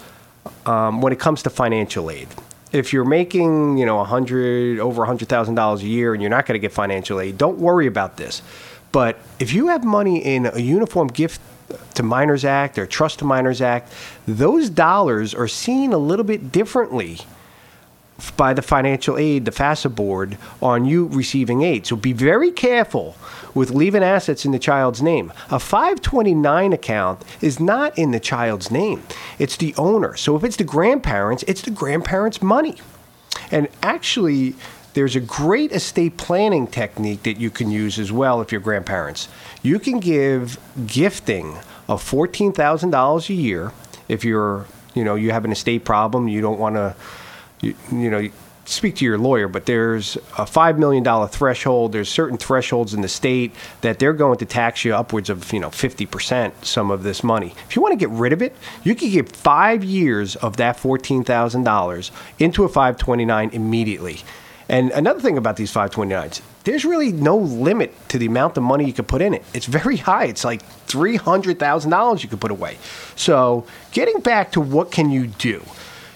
um, 0.64 1.02
when 1.02 1.12
it 1.12 1.20
comes 1.20 1.42
to 1.42 1.50
financial 1.50 2.10
aid. 2.10 2.28
If 2.72 2.94
you're 2.94 3.04
making, 3.04 3.76
you 3.76 3.84
know, 3.84 4.00
a 4.00 4.04
hundred 4.04 4.80
over 4.80 5.02
a 5.02 5.06
hundred 5.06 5.28
thousand 5.28 5.54
dollars 5.54 5.82
a 5.82 5.86
year 5.86 6.14
and 6.14 6.22
you're 6.22 6.30
not 6.30 6.46
going 6.46 6.54
to 6.54 6.58
get 6.58 6.72
financial 6.72 7.20
aid, 7.20 7.36
don't 7.36 7.58
worry 7.58 7.86
about 7.86 8.16
this. 8.16 8.40
But 8.90 9.18
if 9.38 9.52
you 9.52 9.68
have 9.68 9.84
money 9.84 10.24
in 10.24 10.46
a 10.46 10.58
uniform 10.58 11.08
gift 11.08 11.42
to 11.94 12.02
Minors 12.02 12.44
Act 12.44 12.78
or 12.78 12.86
Trust 12.86 13.18
to 13.18 13.26
Minors 13.26 13.60
Act, 13.60 13.92
those 14.26 14.70
dollars 14.70 15.34
are 15.34 15.48
seen 15.48 15.92
a 15.92 15.98
little 15.98 16.24
bit 16.24 16.50
differently 16.50 17.18
by 18.30 18.54
the 18.54 18.62
financial 18.62 19.16
aid, 19.16 19.44
the 19.44 19.50
FAFSA 19.50 19.94
board, 19.94 20.38
on 20.62 20.84
you 20.84 21.06
receiving 21.08 21.62
aid. 21.62 21.86
So 21.86 21.96
be 21.96 22.12
very 22.12 22.50
careful 22.50 23.16
with 23.54 23.70
leaving 23.70 24.02
assets 24.02 24.44
in 24.44 24.52
the 24.52 24.58
child's 24.58 25.00
name. 25.00 25.32
A 25.50 25.58
529 25.58 26.72
account 26.72 27.22
is 27.40 27.60
not 27.60 27.96
in 27.98 28.10
the 28.10 28.20
child's 28.20 28.70
name, 28.70 29.02
it's 29.38 29.56
the 29.56 29.74
owner. 29.76 30.16
So 30.16 30.36
if 30.36 30.44
it's 30.44 30.56
the 30.56 30.64
grandparents, 30.64 31.44
it's 31.46 31.62
the 31.62 31.70
grandparents' 31.70 32.42
money. 32.42 32.76
And 33.50 33.68
actually, 33.82 34.54
there's 34.94 35.16
a 35.16 35.20
great 35.20 35.72
estate 35.72 36.16
planning 36.16 36.66
technique 36.66 37.24
that 37.24 37.38
you 37.38 37.50
can 37.50 37.70
use 37.70 37.98
as 37.98 38.12
well 38.12 38.40
if 38.40 38.52
you're 38.52 38.60
grandparents. 38.60 39.28
You 39.62 39.78
can 39.78 39.98
give 40.00 40.58
gifting 40.86 41.56
of 41.88 42.02
$14,000 42.02 43.28
a 43.28 43.34
year 43.34 43.72
if 44.08 44.24
you're, 44.24 44.66
you 44.94 45.04
know, 45.04 45.16
you 45.16 45.32
have 45.32 45.44
an 45.44 45.52
estate 45.52 45.84
problem, 45.84 46.28
you 46.28 46.40
don't 46.40 46.58
want 46.58 46.76
to 46.76 46.94
you, 47.64 47.74
you 47.90 48.10
know, 48.10 48.28
speak 48.66 48.96
to 48.96 49.04
your 49.04 49.18
lawyer, 49.18 49.48
but 49.48 49.66
there's 49.66 50.16
a 50.16 50.44
$5 50.44 50.78
million 50.78 51.28
threshold. 51.28 51.92
There's 51.92 52.08
certain 52.08 52.38
thresholds 52.38 52.94
in 52.94 53.02
the 53.02 53.08
state 53.08 53.52
that 53.82 53.98
they're 53.98 54.12
going 54.12 54.38
to 54.38 54.46
tax 54.46 54.84
you 54.84 54.94
upwards 54.94 55.28
of, 55.28 55.52
you 55.52 55.60
know, 55.60 55.68
50% 55.68 56.64
some 56.64 56.90
of 56.90 57.02
this 57.02 57.22
money. 57.22 57.54
If 57.68 57.76
you 57.76 57.82
want 57.82 57.92
to 57.92 57.96
get 57.96 58.08
rid 58.10 58.32
of 58.32 58.42
it, 58.42 58.56
you 58.82 58.94
can 58.94 59.10
give 59.10 59.28
five 59.28 59.84
years 59.84 60.36
of 60.36 60.56
that 60.56 60.76
$14,000 60.78 62.10
into 62.38 62.64
a 62.64 62.68
529 62.68 63.50
immediately. 63.50 64.20
And 64.68 64.90
another 64.92 65.20
thing 65.20 65.36
about 65.36 65.56
these 65.56 65.72
529s, 65.72 66.40
there's 66.64 66.86
really 66.86 67.12
no 67.12 67.36
limit 67.36 67.92
to 68.08 68.18
the 68.18 68.24
amount 68.24 68.56
of 68.56 68.62
money 68.62 68.86
you 68.86 68.94
can 68.94 69.04
put 69.04 69.20
in 69.20 69.34
it. 69.34 69.44
It's 69.52 69.66
very 69.66 69.98
high. 69.98 70.24
It's 70.24 70.44
like 70.44 70.62
$300,000 70.86 72.22
you 72.22 72.28
could 72.30 72.40
put 72.40 72.50
away. 72.50 72.78
So 73.14 73.66
getting 73.92 74.20
back 74.20 74.52
to 74.52 74.62
what 74.62 74.90
can 74.90 75.10
you 75.10 75.26
do? 75.26 75.62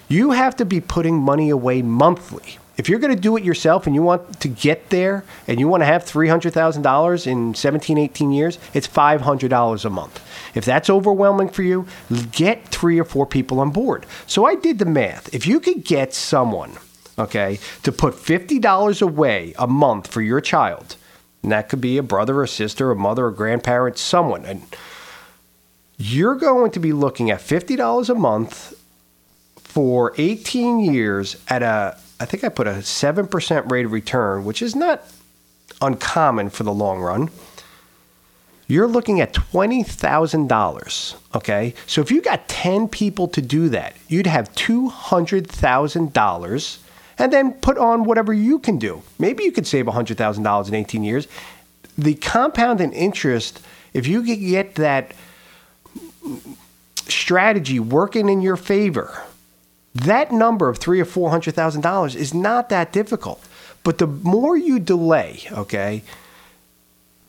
You 0.09 0.33
have 0.33 0.57
to 0.57 0.65
be 0.65 0.81
putting 0.81 1.17
money 1.17 1.51
away 1.51 1.83
monthly. 1.83 2.59
If 2.79 2.89
you're 2.89 3.01
going 3.01 3.15
to 3.15 3.21
do 3.21 3.37
it 3.37 3.43
yourself 3.43 3.87
and 3.87 3.95
you 3.95 4.03
want 4.03 4.41
to 4.41 4.49
get 4.49 4.91
there 4.91 5.25
and 5.49 5.59
you 5.59 5.67
want 5.67 5.83
to 5.83 5.87
have 5.87 6.05
$300,000 6.05 7.27
in 7.27 7.55
17, 7.55 7.99
18 7.99 8.31
years, 8.31 8.59
it's 8.73 8.87
$500 8.87 9.85
a 9.85 9.91
month. 9.91 10.57
If 10.57 10.65
that's 10.65 10.89
overwhelming 10.89 11.49
for 11.49 11.63
you, 11.63 11.87
get 12.31 12.69
three 12.69 12.99
or 12.99 13.05
four 13.05 13.27
people 13.27 13.59
on 13.59 13.71
board. 13.71 14.07
So 14.29 14.45
I 14.45 14.55
did 14.55 14.79
the 14.79 14.85
math. 14.85 15.35
If 15.35 15.45
you 15.45 15.59
could 15.59 15.85
get 15.85 16.15
someone, 16.15 16.73
okay, 17.19 17.59
to 17.83 17.91
put 17.91 18.15
$50 18.15 19.03
away 19.03 19.55
a 19.59 19.67
month 19.67 20.07
for 20.07 20.23
your 20.23 20.41
child, 20.41 20.95
and 21.43 21.51
that 21.51 21.69
could 21.69 21.81
be 21.81 21.99
a 21.99 22.03
brother, 22.05 22.45
a 22.45 22.49
sister, 22.49 22.93
a 22.93 22.97
mother, 22.97 23.27
a 23.27 23.35
grandparent, 23.35 23.99
someone, 23.99 24.45
and 24.45 24.63
you're 25.97 26.37
going 26.37 26.71
to 26.71 26.79
be 26.79 26.93
looking 26.93 27.29
at 27.29 27.41
$50 27.41 28.09
a 28.09 28.15
month 28.15 28.78
for 29.69 30.15
18 30.17 30.81
years 30.81 31.37
at 31.49 31.63
a, 31.63 31.99
I 32.19 32.25
think 32.25 32.43
I 32.43 32.49
put 32.49 32.67
a 32.67 32.73
7% 32.73 33.71
rate 33.71 33.85
of 33.85 33.93
return, 33.93 34.47
which 34.47 34.63
is 34.63 34.75
not 34.75 35.05
uncommon 35.83 36.49
for 36.51 36.65
the 36.65 36.73
long 36.73 37.01
run. 37.01 37.31
You're 38.67 38.89
looking 38.89 39.21
at 39.21 39.35
$20,000. 39.35 41.15
Okay. 41.35 41.75
So 41.87 42.01
if 42.01 42.11
you 42.11 42.23
got 42.23 42.49
10 42.49 42.89
people 42.89 43.29
to 43.29 43.43
do 43.43 43.69
that, 43.69 43.95
you'd 44.09 44.27
have 44.27 44.51
$200,000 44.55 46.79
and 47.19 47.33
then 47.33 47.53
put 47.53 47.77
on 47.77 48.05
whatever 48.05 48.33
you 48.33 48.59
can 48.59 48.79
do. 48.79 49.03
Maybe 49.19 49.45
you 49.45 49.53
could 49.53 49.67
save 49.67 49.85
$100,000 49.85 50.69
in 50.69 50.75
18 50.75 51.05
years. 51.05 51.29
The 51.97 52.15
compound 52.15 52.81
interest, 52.81 53.61
if 53.93 54.07
you 54.07 54.25
get 54.25 54.77
that 54.77 55.13
strategy 56.97 57.81
working 57.81 58.29
in 58.29 58.41
your 58.41 58.57
favor, 58.57 59.25
that 59.95 60.33
number 60.33 60.69
of 60.69 60.79
three 60.79 61.01
or 61.01 61.05
four 61.05 61.31
hundred 61.31 61.55
thousand 61.55 61.81
dollars 61.81 62.15
is 62.15 62.35
not 62.35 62.69
that 62.69 62.93
difficult. 62.93 63.43
But 63.85 63.99
the 63.99 64.07
more 64.07 64.57
you 64.57 64.79
delay, 64.79 65.41
okay, 65.53 66.03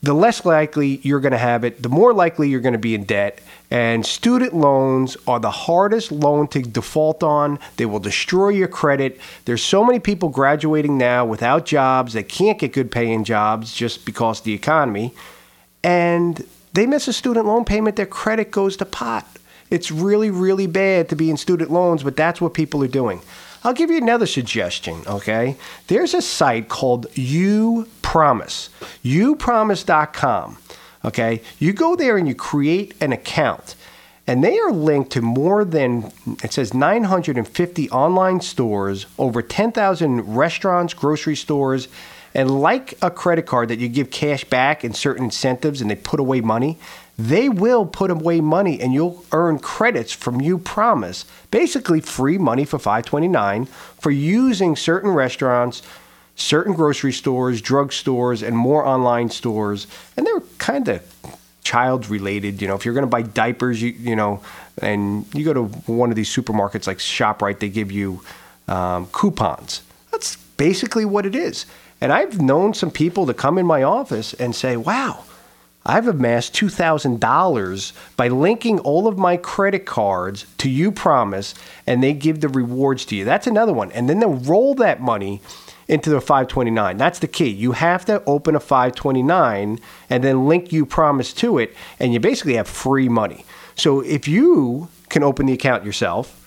the 0.02 0.14
less 0.14 0.46
likely 0.46 1.00
you're 1.04 1.20
going 1.20 1.34
to 1.34 1.38
have 1.38 1.64
it, 1.64 1.82
the 1.82 1.90
more 1.90 2.14
likely 2.14 2.50
you're 2.50 2.62
going 2.62 2.74
to 2.74 2.80
be 2.80 2.96
in 2.96 3.04
debt. 3.04 3.42
And 3.72 4.06
student 4.06 4.54
loans 4.54 5.16
are 5.28 5.40
the 5.40 5.52
hardest 5.52 6.12
loan 6.12 6.48
to 6.50 6.62
default 6.62 7.22
on. 7.22 7.60
They 7.78 7.86
will 7.86 8.00
destroy 8.00 8.50
your 8.50 8.68
credit. 8.68 9.20
There's 9.46 9.64
so 9.64 9.84
many 9.84 10.00
people 10.00 10.30
graduating 10.30 10.98
now 10.98 11.26
without 11.26 11.66
jobs 11.66 12.14
that 12.14 12.30
can't 12.30 12.58
get 12.58 12.74
good 12.74 12.92
paying 12.92 13.24
jobs 13.24 13.74
just 13.74 14.06
because 14.06 14.40
of 14.40 14.46
the 14.46 14.54
economy. 14.54 15.14
And 15.84 16.48
they 16.74 16.86
miss 16.86 17.08
a 17.08 17.14
student 17.14 17.46
loan 17.46 17.66
payment, 17.66 17.96
their 17.96 18.06
credit 18.06 18.52
goes 18.52 18.78
to 18.78 18.86
pot. 18.86 19.28
It's 19.70 19.92
really, 19.92 20.32
really 20.32 20.68
bad 20.68 21.10
to 21.10 21.16
be 21.16 21.30
in 21.30 21.38
student 21.38 21.70
loans, 21.72 22.04
but 22.04 22.16
that's 22.16 22.42
what 22.42 22.54
people 22.54 22.84
are 22.84 22.88
doing. 22.88 23.22
I'll 23.64 23.74
give 23.74 23.92
you 23.92 23.98
another 23.98 24.26
suggestion, 24.26 25.02
okay? 25.06 25.58
There's 25.88 26.14
a 26.14 26.22
site 26.22 26.70
called 26.70 27.08
You 27.14 27.88
Promise, 28.02 28.70
upromise.com, 29.04 30.58
okay? 31.06 31.42
You 31.60 31.74
go 31.74 31.96
there 31.96 32.18
and 32.18 32.28
you 32.28 32.36
create 32.36 32.96
an 33.02 33.12
account. 33.12 33.76
and 34.28 34.44
they 34.44 34.60
are 34.60 34.72
linked 34.72 35.12
to 35.12 35.22
more 35.24 35.66
than 35.66 36.12
it 36.44 36.54
says 36.54 36.72
950 36.72 37.90
online 37.90 38.40
stores, 38.42 39.08
over 39.18 39.42
10,000 39.42 40.36
restaurants, 40.36 40.94
grocery 40.94 41.36
stores, 41.36 41.88
and 42.36 42.62
like 42.62 42.94
a 43.02 43.10
credit 43.10 43.48
card 43.48 43.70
that 43.70 43.80
you 43.80 43.88
give 43.90 44.12
cash 44.12 44.44
back 44.46 44.84
and 44.84 44.96
certain 44.96 45.26
incentives 45.26 45.82
and 45.82 45.90
they 45.90 45.96
put 45.96 46.20
away 46.20 46.42
money, 46.42 46.78
they 47.20 47.50
will 47.50 47.86
put 47.86 48.10
away 48.10 48.42
money 48.42 48.80
and 48.80 48.94
you'll 48.94 49.24
earn 49.32 49.60
credits 49.60 50.12
from 50.12 50.40
Upromise 50.40 51.26
basically 51.52 52.00
free 52.00 52.38
money 52.38 52.66
for 52.66 52.80
529 52.80 53.66
for 53.66 54.10
using 54.10 54.76
certain 54.76 55.12
restaurants 55.12 55.82
certain 56.36 56.74
grocery 56.74 57.12
stores 57.12 57.62
drugstores 57.62 58.42
and 58.42 58.58
more 58.58 58.86
online 58.86 59.30
stores 59.30 59.86
and 60.16 60.26
they're 60.26 60.42
kind 60.58 60.88
of 60.88 61.04
child 61.70 62.10
related. 62.10 62.62
You 62.62 62.68
know, 62.68 62.76
if 62.76 62.84
you're 62.84 62.96
going 62.96 63.06
to 63.06 63.10
buy 63.10 63.22
diapers, 63.22 63.82
you 63.82 63.90
you 63.92 64.16
know, 64.16 64.42
and 64.82 65.26
you 65.36 65.46
go 65.46 65.54
to 65.54 65.64
one 65.92 66.10
of 66.10 66.16
these 66.16 66.34
supermarkets 66.34 66.88
like 66.88 66.98
ShopRite, 66.98 67.60
they 67.60 67.70
give 67.70 67.92
you 67.92 68.22
um, 68.68 69.08
coupons. 69.12 69.82
That's 70.12 70.36
basically 70.58 71.06
what 71.06 71.26
it 71.26 71.36
is. 71.36 71.66
And 72.02 72.12
I've 72.12 72.42
known 72.42 72.74
some 72.74 72.92
people 72.92 73.28
to 73.28 73.34
come 73.34 73.58
in 73.58 73.66
my 73.66 73.84
office 73.84 74.34
and 74.34 74.56
say, 74.56 74.78
"Wow." 74.78 75.26
I've 75.86 76.08
amassed 76.08 76.54
$2,000 76.54 77.94
by 78.18 78.28
linking 78.28 78.80
all 78.80 79.08
of 79.08 79.18
my 79.18 79.38
credit 79.38 79.86
cards 79.86 80.46
to 80.58 80.68
Upromise, 80.68 81.56
and 81.88 82.04
they 82.04 82.14
give 82.14 82.42
the 82.42 82.50
rewards 82.50 83.06
to 83.06 83.16
you. 83.16 83.26
That's 83.26 83.48
another 83.48 83.74
one. 83.74 83.92
And 83.94 84.10
then 84.10 84.20
they'll 84.20 84.34
roll 84.34 84.76
that 84.76 85.02
money 85.02 85.42
into 85.88 86.10
the 86.10 86.22
529. 86.22 86.98
That's 86.98 87.20
the 87.20 87.28
key. 87.28 87.50
You 87.50 87.72
have 87.72 88.06
to 88.06 88.24
open 88.26 88.56
a 88.56 88.60
529 88.60 89.80
and 90.10 90.24
then 90.24 90.48
link 90.48 90.70
Upromise 90.70 91.34
to 91.38 91.58
it, 91.58 91.76
and 92.00 92.14
you 92.14 92.20
basically 92.20 92.56
have 92.56 92.68
free 92.68 93.10
money. 93.10 93.46
So 93.76 94.02
if 94.02 94.28
you 94.28 94.90
can 95.10 95.24
open 95.24 95.48
the 95.48 95.54
account 95.54 95.86
yourself, 95.86 96.39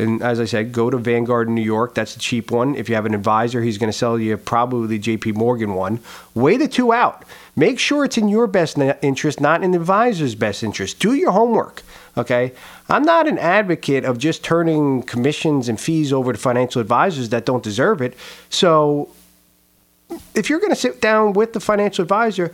and 0.00 0.22
as 0.22 0.40
I 0.40 0.44
said, 0.46 0.72
go 0.72 0.90
to 0.90 0.96
Vanguard 0.96 1.48
in 1.48 1.54
New 1.54 1.62
York. 1.62 1.94
That's 1.94 2.14
the 2.14 2.20
cheap 2.20 2.50
one. 2.50 2.74
If 2.74 2.88
you 2.88 2.94
have 2.94 3.06
an 3.06 3.14
advisor, 3.14 3.62
he's 3.62 3.78
going 3.78 3.92
to 3.92 3.96
sell 3.96 4.18
you 4.18 4.36
probably 4.36 4.98
the 4.98 5.16
JP 5.16 5.34
Morgan 5.34 5.74
one. 5.74 6.00
Weigh 6.34 6.56
the 6.56 6.68
two 6.68 6.92
out. 6.92 7.24
Make 7.54 7.78
sure 7.78 8.04
it's 8.04 8.16
in 8.16 8.28
your 8.28 8.46
best 8.46 8.78
interest, 8.78 9.40
not 9.40 9.62
in 9.62 9.72
the 9.72 9.78
advisor's 9.78 10.34
best 10.34 10.62
interest. 10.62 10.98
Do 10.98 11.14
your 11.14 11.32
homework. 11.32 11.82
Okay? 12.16 12.52
I'm 12.88 13.02
not 13.02 13.28
an 13.28 13.38
advocate 13.38 14.04
of 14.04 14.18
just 14.18 14.42
turning 14.42 15.02
commissions 15.02 15.68
and 15.68 15.78
fees 15.78 16.12
over 16.12 16.32
to 16.32 16.38
financial 16.38 16.80
advisors 16.80 17.28
that 17.28 17.44
don't 17.44 17.62
deserve 17.62 18.00
it. 18.00 18.16
So 18.48 19.10
if 20.34 20.48
you're 20.48 20.60
going 20.60 20.70
to 20.70 20.76
sit 20.76 21.00
down 21.00 21.34
with 21.34 21.52
the 21.52 21.60
financial 21.60 22.02
advisor, 22.02 22.52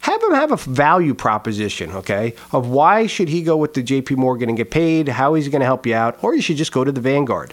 have 0.00 0.22
him 0.22 0.32
have 0.32 0.52
a 0.52 0.56
value 0.56 1.14
proposition, 1.14 1.92
okay, 1.92 2.34
of 2.52 2.68
why 2.68 3.06
should 3.06 3.28
he 3.28 3.42
go 3.42 3.56
with 3.56 3.74
the 3.74 3.82
JP 3.82 4.16
Morgan 4.16 4.48
and 4.48 4.56
get 4.56 4.70
paid, 4.70 5.08
how 5.08 5.34
he's 5.34 5.48
going 5.48 5.60
to 5.60 5.66
help 5.66 5.86
you 5.86 5.94
out, 5.94 6.22
or 6.22 6.34
you 6.34 6.42
should 6.42 6.56
just 6.56 6.72
go 6.72 6.84
to 6.84 6.92
the 6.92 7.00
Vanguard. 7.00 7.52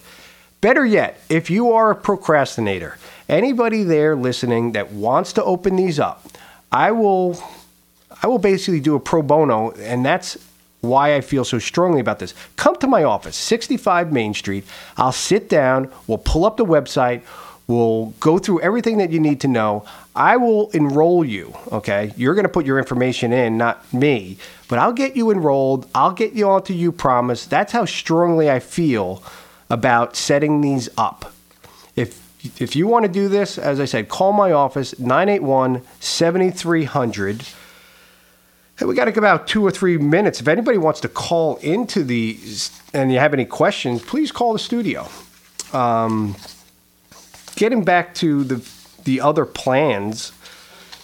Better 0.61 0.85
yet, 0.85 1.19
if 1.29 1.49
you 1.49 1.73
are 1.73 1.91
a 1.91 1.95
procrastinator, 1.95 2.97
anybody 3.29 3.83
there 3.83 4.15
listening 4.15 4.71
that 4.71 4.91
wants 4.91 5.33
to 5.33 5.43
open 5.43 5.75
these 5.75 5.99
up, 5.99 6.25
I 6.71 6.91
will 6.91 7.37
I 8.23 8.27
will 8.27 8.39
basically 8.39 8.79
do 8.79 8.95
a 8.95 8.99
pro 8.99 9.21
bono 9.21 9.71
and 9.71 10.05
that's 10.05 10.37
why 10.81 11.15
I 11.15 11.21
feel 11.21 11.43
so 11.43 11.59
strongly 11.59 11.99
about 11.99 12.19
this. 12.19 12.33
Come 12.55 12.75
to 12.77 12.87
my 12.87 13.03
office, 13.03 13.35
65 13.35 14.11
Main 14.11 14.33
Street. 14.33 14.65
I'll 14.97 15.11
sit 15.11 15.49
down, 15.49 15.91
we'll 16.07 16.19
pull 16.19 16.45
up 16.45 16.57
the 16.57 16.65
website, 16.65 17.23
we'll 17.67 18.13
go 18.19 18.37
through 18.37 18.61
everything 18.61 18.97
that 18.97 19.11
you 19.11 19.19
need 19.19 19.41
to 19.41 19.47
know. 19.47 19.85
I 20.15 20.37
will 20.37 20.69
enroll 20.71 21.25
you, 21.25 21.55
okay? 21.71 22.13
You're 22.15 22.35
going 22.35 22.43
to 22.43 22.49
put 22.49 22.65
your 22.65 22.77
information 22.77 23.33
in, 23.33 23.57
not 23.57 23.91
me, 23.93 24.37
but 24.67 24.79
I'll 24.79 24.93
get 24.93 25.15
you 25.15 25.31
enrolled. 25.31 25.87
I'll 25.93 26.13
get 26.13 26.33
you 26.33 26.49
onto 26.49 26.73
Upromise. 26.73 27.47
That's 27.47 27.71
how 27.71 27.85
strongly 27.85 28.49
I 28.49 28.59
feel 28.59 29.23
about 29.69 30.15
setting 30.15 30.61
these 30.61 30.89
up. 30.97 31.33
If 31.95 32.23
if 32.61 32.75
you 32.75 32.85
want 32.85 33.05
to 33.05 33.11
do 33.11 33.27
this, 33.27 33.57
as 33.57 33.79
I 33.79 33.85
said, 33.85 34.07
call 34.07 34.31
my 34.31 34.51
office 34.51 34.99
981 34.99 35.81
7300 35.99 37.43
Hey, 38.77 38.85
we 38.85 38.93
got 38.93 39.07
about 39.17 39.47
two 39.47 39.65
or 39.65 39.71
three 39.71 39.97
minutes. 39.97 40.41
If 40.41 40.49
anybody 40.49 40.77
wants 40.77 40.99
to 40.99 41.07
call 41.07 41.55
into 41.57 42.03
the 42.03 42.37
and 42.93 43.09
you 43.09 43.19
have 43.19 43.33
any 43.33 43.45
questions, 43.45 44.01
please 44.01 44.33
call 44.33 44.51
the 44.51 44.59
studio. 44.59 45.07
Um, 45.71 46.35
getting 47.55 47.83
back 47.83 48.13
to 48.15 48.43
the 48.43 48.71
the 49.05 49.21
other 49.21 49.45
plans, 49.45 50.31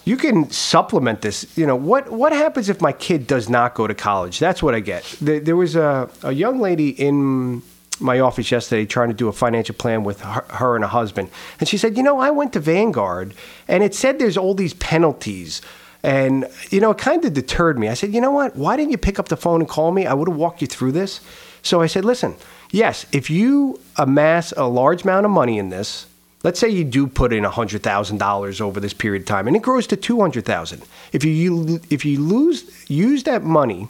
you 0.05 0.17
can 0.17 0.49
supplement 0.49 1.21
this. 1.21 1.57
You 1.57 1.65
know 1.65 1.75
what 1.75 2.11
what 2.11 2.33
happens 2.33 2.69
if 2.69 2.81
my 2.81 2.91
kid 2.91 3.27
does 3.27 3.49
not 3.49 3.73
go 3.75 3.87
to 3.87 3.93
college? 3.93 4.39
That's 4.39 4.61
what 4.61 4.75
I 4.75 4.79
get. 4.79 5.03
There, 5.21 5.39
there 5.39 5.55
was 5.55 5.75
a, 5.75 6.09
a 6.23 6.31
young 6.31 6.59
lady 6.59 6.89
in 6.89 7.61
my 7.99 8.19
office 8.19 8.51
yesterday 8.51 8.85
trying 8.85 9.09
to 9.09 9.13
do 9.13 9.27
a 9.27 9.33
financial 9.33 9.75
plan 9.75 10.03
with 10.03 10.21
her, 10.21 10.43
her 10.49 10.75
and 10.75 10.83
a 10.83 10.87
husband, 10.87 11.29
and 11.59 11.69
she 11.69 11.77
said, 11.77 11.95
"You 11.97 12.03
know, 12.03 12.19
I 12.19 12.31
went 12.31 12.53
to 12.53 12.59
Vanguard, 12.59 13.33
and 13.67 13.83
it 13.83 13.93
said 13.93 14.19
there's 14.19 14.37
all 14.37 14.53
these 14.53 14.73
penalties." 14.73 15.61
And, 16.03 16.47
you 16.71 16.79
know, 16.79 16.89
it 16.89 16.97
kind 16.97 17.23
of 17.25 17.33
deterred 17.33 17.77
me. 17.77 17.87
I 17.87 17.93
said, 17.93 18.11
you 18.11 18.21
know 18.21 18.31
what? 18.31 18.55
Why 18.55 18.75
didn't 18.75 18.89
you 18.89 18.97
pick 18.97 19.19
up 19.19 19.27
the 19.27 19.37
phone 19.37 19.61
and 19.61 19.69
call 19.69 19.91
me? 19.91 20.07
I 20.07 20.15
would 20.15 20.27
have 20.27 20.35
walked 20.35 20.59
you 20.59 20.65
through 20.65 20.93
this. 20.93 21.21
So 21.61 21.79
I 21.79 21.85
said, 21.85 22.03
listen, 22.05 22.37
yes, 22.71 23.05
if 23.11 23.29
you 23.29 23.79
amass 23.97 24.51
a 24.57 24.65
large 24.65 25.03
amount 25.03 25.27
of 25.27 25.31
money 25.31 25.59
in 25.59 25.69
this, 25.69 26.07
let's 26.43 26.60
say 26.60 26.69
you 26.69 26.84
do 26.84 27.08
put 27.08 27.34
in 27.34 27.43
$100,000 27.43 28.62
over 28.62 28.80
this 28.80 28.93
period 28.93 29.23
of 29.23 29.27
time 29.27 29.47
and 29.47 29.56
it 29.56 29.62
grows 29.62 29.88
to 29.88 29.95
200,000. 29.95 30.84
If 31.12 31.23
you 31.23 31.80
if 31.89 32.06
you 32.06 32.19
lose 32.19 32.89
use 32.89 33.23
that 33.23 33.43
money, 33.43 33.88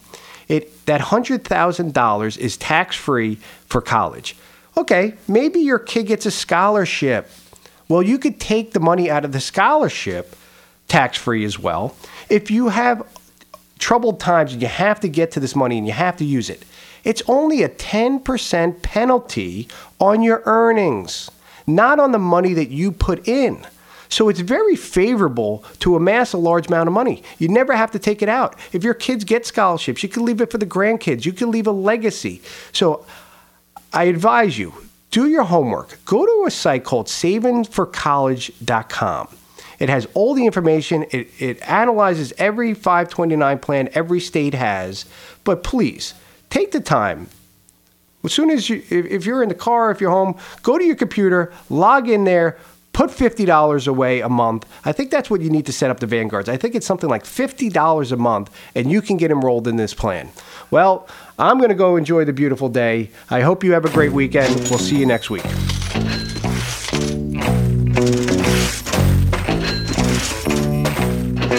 it 0.48 0.86
that 0.86 1.02
$100,000 1.02 2.38
is 2.38 2.58
tax-free 2.58 3.36
for 3.66 3.82
college. 3.82 4.36
Okay, 4.78 5.16
maybe 5.28 5.60
your 5.60 5.80
kid 5.80 6.08
gets 6.08 6.26
a 6.26 6.32
scholarship. 6.32 7.30
Well, 7.88 8.02
you 8.02 8.18
could 8.18 8.40
take 8.40 8.72
the 8.72 8.80
money 8.80 9.10
out 9.10 9.26
of 9.26 9.34
the 9.34 9.42
scholarship 9.42 10.36
tax 10.88 11.18
free 11.18 11.44
as 11.46 11.58
well. 11.58 11.96
If 12.30 12.52
you 12.52 12.70
have 12.70 13.06
troubled 13.80 14.20
times 14.20 14.54
and 14.54 14.62
you 14.62 14.68
have 14.68 15.00
to 15.02 15.10
get 15.10 15.32
to 15.32 15.40
this 15.40 15.56
money 15.56 15.78
and 15.78 15.88
you 15.88 15.94
have 15.94 16.18
to 16.18 16.26
use 16.26 16.50
it, 16.50 16.64
it's 17.04 17.22
only 17.28 17.64
a 17.64 17.70
10% 17.70 18.82
penalty 18.82 19.68
on 20.00 20.22
your 20.22 20.44
earnings, 20.46 21.32
not 21.67 22.00
on 22.00 22.12
the 22.12 22.19
money 22.19 22.54
that 22.54 22.69
you 22.69 22.91
put 22.91 23.28
in. 23.28 23.65
So 24.12 24.28
it's 24.28 24.41
very 24.41 24.76
favorable 24.76 25.63
to 25.80 25.95
amass 25.95 26.34
a 26.34 26.38
large 26.38 26.67
amount 26.67 26.88
of 26.88 26.93
money. 26.93 27.24
You 27.39 27.47
never 27.47 27.74
have 27.74 27.91
to 27.91 28.00
take 28.00 28.21
it 28.21 28.28
out. 28.28 28.60
If 28.74 28.84
your 28.84 28.93
kids 28.93 29.24
get 29.24 29.45
scholarships, 29.45 30.04
you 30.04 30.10
can 30.10 30.26
leave 30.26 30.41
it 30.41 30.52
for 30.52 30.58
the 30.58 30.65
grandkids. 30.65 31.26
You 31.26 31.32
can 31.32 31.50
leave 31.50 31.65
a 31.65 31.71
legacy. 31.71 32.41
So 32.74 33.06
I 33.93 34.04
advise 34.06 34.58
you, 34.60 34.74
do 35.12 35.30
your 35.30 35.43
homework. 35.43 36.04
Go 36.04 36.26
to 36.26 36.43
a 36.45 36.52
site 36.52 36.84
called 36.84 37.08
savingforcollege.com. 37.08 39.28
It 39.80 39.88
has 39.89 40.08
all 40.13 40.34
the 40.34 40.45
information. 40.45 41.06
It, 41.12 41.30
it 41.39 41.69
analyzes 41.69 42.34
every 42.38 42.74
529 42.74 43.60
plan 43.60 43.89
every 43.93 44.19
state 44.19 44.54
has. 44.54 45.06
But 45.43 45.63
please 45.63 46.13
take 46.50 46.71
the 46.71 46.82
time. 46.82 47.28
As 48.24 48.34
soon 48.34 48.52
as 48.52 48.70
you, 48.70 48.84
if, 48.90 49.26
you're 49.26 49.42
in 49.42 49.50
the 49.50 49.56
car, 49.56 49.90
if 49.92 50.00
you're 50.00 50.12
home, 50.12 50.38
go 50.62 50.78
to 50.78 50.84
your 50.84 50.96
computer, 50.96 51.52
log 51.70 52.08
in 52.08 52.24
there, 52.24 52.58
put 52.94 53.10
$50 53.10 53.88
away 53.88 54.20
a 54.22 54.30
month. 54.30 54.68
I 54.86 54.92
think 54.92 55.10
that's 55.10 55.30
what 55.30 55.42
you 55.42 55.50
need 55.50 55.66
to 55.66 55.74
set 55.74 55.90
up 55.90 56.00
the 56.00 56.08
Vanguards. 56.08 56.48
I 56.48 56.58
think 56.58 56.76
it's 56.76 56.86
something 56.86 57.10
like 57.10 57.24
$50 57.24 58.12
a 58.12 58.16
month, 58.18 58.52
and 58.76 58.92
you 58.92 59.02
can 59.02 59.18
get 59.18 59.32
enrolled 59.32 59.68
in 59.68 59.78
this 59.78 59.94
plan. 59.94 60.30
Well, 60.70 61.08
I'm 61.40 61.58
going 61.58 61.70
to 61.70 61.76
go 61.76 61.96
enjoy 61.96 62.26
the 62.26 62.34
beautiful 62.34 62.70
day. 62.70 63.10
I 63.30 63.42
hope 63.42 63.64
you 63.64 63.74
have 63.74 63.86
a 63.86 63.90
great 63.90 64.12
weekend. 64.12 64.56
We'll 64.70 64.80
see 64.80 64.98
you 64.98 65.06
next 65.06 65.30
week. 65.30 65.44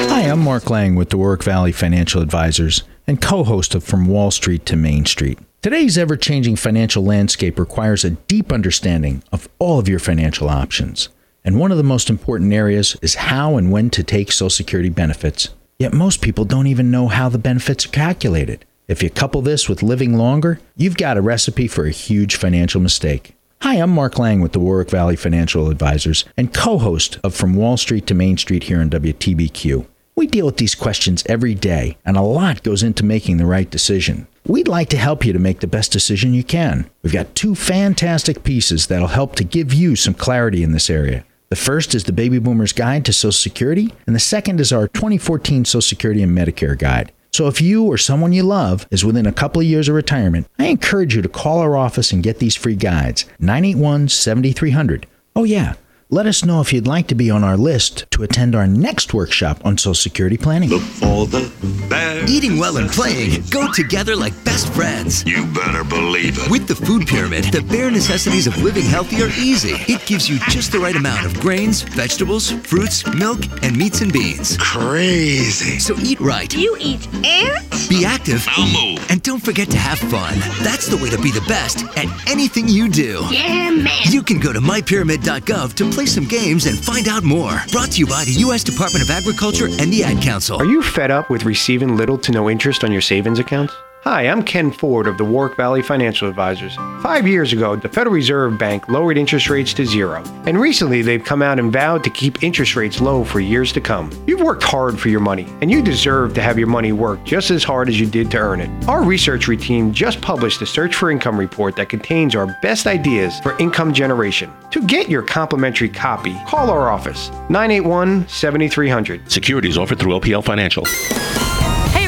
Hi, 0.09 0.23
I'm 0.23 0.41
Mark 0.41 0.71
Lang 0.71 0.95
with 0.95 1.11
the 1.11 1.19
Warwick 1.19 1.43
Valley 1.43 1.73
Financial 1.73 2.23
Advisors 2.23 2.85
and 3.07 3.21
co 3.21 3.43
host 3.43 3.75
of 3.75 3.83
From 3.83 4.07
Wall 4.07 4.31
Street 4.31 4.65
to 4.67 4.77
Main 4.77 5.05
Street. 5.07 5.39
Today's 5.63 5.97
ever 5.97 6.17
changing 6.17 6.57
financial 6.57 7.05
landscape 7.05 7.57
requires 7.57 8.05
a 8.05 8.11
deep 8.11 8.53
understanding 8.53 9.23
of 9.31 9.49
all 9.61 9.79
of 9.79 9.89
your 9.89 10.01
financial 10.01 10.49
options. 10.49 11.09
And 11.45 11.57
one 11.57 11.71
of 11.71 11.77
the 11.77 11.85
most 11.85 12.11
important 12.11 12.53
areas 12.53 12.97
is 13.01 13.15
how 13.15 13.57
and 13.57 13.71
when 13.71 13.89
to 13.91 14.03
take 14.03 14.33
Social 14.33 14.51
Security 14.51 14.89
benefits. 14.89 15.51
Yet 15.79 15.93
most 15.93 16.21
people 16.21 16.45
don't 16.45 16.67
even 16.67 16.91
know 16.91 17.07
how 17.07 17.29
the 17.29 17.39
benefits 17.39 17.87
are 17.87 17.91
calculated. 17.91 18.65
If 18.89 19.05
you 19.05 19.11
couple 19.11 19.41
this 19.41 19.69
with 19.69 19.85
living 19.85 20.15
longer, 20.19 20.59
you've 20.75 20.97
got 20.97 21.17
a 21.17 21.23
recipe 21.23 21.69
for 21.69 21.87
a 21.87 21.93
huge 21.93 22.35
financial 22.35 22.81
mistake. 22.81 23.37
Hi, 23.61 23.77
I'm 23.77 23.91
Mark 23.91 24.19
Lang 24.19 24.41
with 24.41 24.55
the 24.55 24.59
Warwick 24.59 24.91
Valley 24.91 25.15
Financial 25.15 25.71
Advisors 25.71 26.25
and 26.37 26.53
co 26.53 26.79
host 26.79 27.21
of 27.23 27.37
From 27.37 27.55
Wall 27.55 27.77
Street 27.77 28.09
to 28.09 28.15
Main 28.15 28.37
Street 28.37 28.65
here 28.65 28.81
on 28.81 28.91
WTBQ. 28.91 29.87
We 30.17 30.27
deal 30.27 30.47
with 30.47 30.57
these 30.57 30.75
questions 30.75 31.23
every 31.29 31.55
day, 31.55 31.99
and 32.05 32.17
a 32.17 32.23
lot 32.23 32.65
goes 32.65 32.83
into 32.83 33.05
making 33.05 33.37
the 33.37 33.47
right 33.47 33.71
decision. 33.71 34.27
We'd 34.47 34.67
like 34.67 34.89
to 34.89 34.97
help 34.97 35.25
you 35.25 35.33
to 35.33 35.39
make 35.39 35.61
the 35.61 35.69
best 35.69 35.93
decision 35.93 36.35
you 36.35 36.43
can. 36.43 36.91
We've 37.03 37.13
got 37.13 37.35
two 37.37 37.55
fantastic 37.55 38.43
pieces 38.43 38.89
that'll 38.89 39.09
help 39.09 39.37
to 39.37 39.45
give 39.45 39.73
you 39.73 39.95
some 39.95 40.15
clarity 40.15 40.65
in 40.65 40.73
this 40.73 40.91
area. 40.91 41.25
The 41.49 41.57
first 41.57 41.95
is 41.95 42.05
the 42.05 42.13
Baby 42.13 42.39
Boomer's 42.39 42.73
Guide 42.73 43.05
to 43.05 43.13
Social 43.13 43.31
Security, 43.31 43.95
and 44.05 44.17
the 44.17 44.21
second 44.21 44.59
is 44.59 44.73
our 44.73 44.89
2014 44.89 45.65
Social 45.65 45.81
Security 45.81 46.23
and 46.23 46.37
Medicare 46.37 46.77
Guide. 46.77 47.13
So 47.33 47.47
if 47.47 47.61
you 47.61 47.85
or 47.85 47.97
someone 47.97 48.33
you 48.33 48.43
love 48.43 48.87
is 48.91 49.05
within 49.05 49.27
a 49.27 49.33
couple 49.33 49.61
of 49.61 49.67
years 49.67 49.89
of 49.89 49.95
retirement, 49.95 50.49
I 50.59 50.67
encourage 50.67 51.15
you 51.15 51.23
to 51.23 51.29
call 51.29 51.61
our 51.61 51.77
office 51.77 52.11
and 52.11 52.23
get 52.23 52.41
these 52.41 52.57
free 52.57 52.75
guides 52.75 53.27
981 53.39 54.09
7300. 54.09 55.07
Oh, 55.37 55.45
yeah. 55.45 55.75
Let 56.13 56.27
us 56.27 56.45
know 56.45 56.61
if 56.61 56.75
you'd 56.75 56.87
like 56.87 57.07
to 57.07 57.15
be 57.15 57.31
on 57.31 57.43
our 57.43 57.57
list 57.57 58.05
to 58.11 58.23
attend 58.23 58.55
our 58.55 58.67
next 58.67 59.15
workshop 59.15 59.65
on 59.65 59.79
Social 59.79 59.95
Security 59.95 60.37
planning. 60.37 60.69
Look 60.69 60.83
for 60.83 61.27
the 61.27 61.51
bear. 61.89 62.23
Eating 62.29 62.59
well 62.59 62.77
and 62.77 62.91
playing 62.91 63.43
go 63.49 63.73
together 63.73 64.15
like 64.15 64.35
best 64.45 64.71
friends. 64.75 65.25
You 65.25 65.47
better 65.47 65.83
believe 65.83 66.37
it. 66.37 66.51
With 66.51 66.69
the 66.69 66.75
food 66.75 67.07
pyramid, 67.07 67.45
the 67.45 67.63
bare 67.63 67.91
necessities 67.91 68.47
of 68.47 68.63
living 68.63 68.85
healthy 68.85 69.23
are 69.23 69.31
easy. 69.39 69.73
It 69.91 70.05
gives 70.05 70.29
you 70.29 70.39
just 70.51 70.71
the 70.71 70.79
right 70.79 70.95
amount 70.95 71.25
of 71.25 71.33
grains, 71.41 71.81
vegetables, 71.81 72.51
fruits, 72.51 73.07
milk, 73.15 73.41
and 73.63 73.75
meats 73.75 74.03
and 74.03 74.13
beans. 74.13 74.59
Crazy. 74.59 75.79
So 75.79 75.97
eat 75.97 76.21
right. 76.21 76.55
You 76.55 76.77
eat 76.79 77.09
ants? 77.25 77.89
Be 77.89 78.05
active. 78.05 78.45
I'll 78.49 78.69
move. 78.69 79.03
And 79.09 79.23
don't 79.23 79.43
forget 79.43 79.71
to 79.71 79.79
have 79.79 79.99
fun. 79.99 80.39
That's 80.63 80.89
the 80.89 80.99
way 80.99 81.09
to 81.09 81.19
be 81.23 81.31
the 81.31 81.45
best 81.49 81.85
at 81.97 82.29
anything 82.29 82.69
you 82.69 82.91
do. 82.91 83.25
Yeah, 83.31 83.71
man. 83.71 83.89
You 84.11 84.23
can 84.23 84.41
go 84.41 84.53
to 84.53 84.61
mypyramid.gov 84.61 85.73
to 85.73 85.91
play 85.91 86.02
some 86.07 86.27
games 86.27 86.67
and 86.67 86.79
find 86.79 87.09
out 87.09 87.23
more. 87.25 87.63
Brought 87.71 87.93
to 87.93 87.99
you 87.99 88.07
by 88.07 88.25
the 88.25 88.33
U.S. 88.47 88.65
Department 88.65 89.03
of 89.05 89.11
Agriculture 89.11 89.67
and 89.67 89.93
the 89.93 90.05
Ad 90.05 90.23
Council. 90.23 90.59
Are 90.59 90.65
you 90.65 90.83
fed 90.83 91.11
up 91.11 91.31
with 91.31 91.45
receiving 91.45 91.97
little 91.97 92.19
to 92.19 92.33
no 92.33 92.49
interest 92.49 92.85
on 92.85 92.93
your 92.93 93.01
savings 93.01 93.39
accounts? 93.39 93.75
Hi, 94.05 94.23
I'm 94.23 94.43
Ken 94.43 94.73
Ford 94.73 95.07
of 95.07 95.17
the 95.17 95.25
Warwick 95.25 95.57
Valley 95.57 95.81
Financial 95.81 96.29
Advisors. 96.29 96.75
Five 97.05 97.25
years 97.25 97.53
ago, 97.53 97.77
the 97.77 97.89
Federal 97.89 98.13
Reserve 98.13 98.59
Bank 98.59 98.89
lowered 98.89 99.17
interest 99.17 99.49
rates 99.49 99.73
to 99.75 99.87
zero. 99.87 100.25
And 100.45 100.61
recently, 100.61 101.03
they've 101.03 101.23
come 101.23 101.41
out 101.41 101.61
and 101.61 101.73
vowed 101.73 102.03
to 102.03 102.11
keep 102.11 102.43
interest 102.43 102.75
rates 102.75 103.01
low 103.01 103.23
for 103.23 103.39
years 103.39 103.71
to 103.75 103.81
come. 103.81 104.11
You've 104.27 104.41
worked 104.41 104.65
hard 104.65 104.99
for 104.99 105.09
your 105.09 105.21
money, 105.21 105.47
and 105.61 105.71
you 105.71 105.83
deserve 105.83 106.35
to 106.35 106.43
have 106.43 106.59
your 106.59 106.67
money 106.67 106.91
work 106.91 107.23
just 107.23 107.53
as 107.53 107.63
hard 107.63 107.89
as 107.89 108.01
you 108.01 108.07
did 108.07 108.29
to 108.33 108.39
earn 108.39 108.61
it. 108.61 108.89
Our 108.89 109.05
research 109.05 109.47
team 109.47 109.93
just 109.93 110.21
published 110.21 110.61
a 110.63 110.67
Search 110.67 110.97
for 110.97 111.13
Income 111.13 111.39
report 111.39 111.77
that 111.77 111.89
contains 111.89 112.35
our 112.35 112.59
best 112.61 112.89
ideas 112.89 113.39
for 113.39 113.57
income 113.59 113.95
generation. 113.95 114.53
To 114.73 114.85
get 114.85 115.09
your 115.09 115.23
complimentary 115.23 115.89
copy, 115.89 116.37
call 116.49 116.71
our 116.71 116.91
office 116.91 117.29
981 117.51 118.27
7300. 118.27 119.31
Securities 119.31 119.79
offered 119.79 120.01
through 120.01 120.19
LPL 120.19 120.43
Financial. 120.43 120.85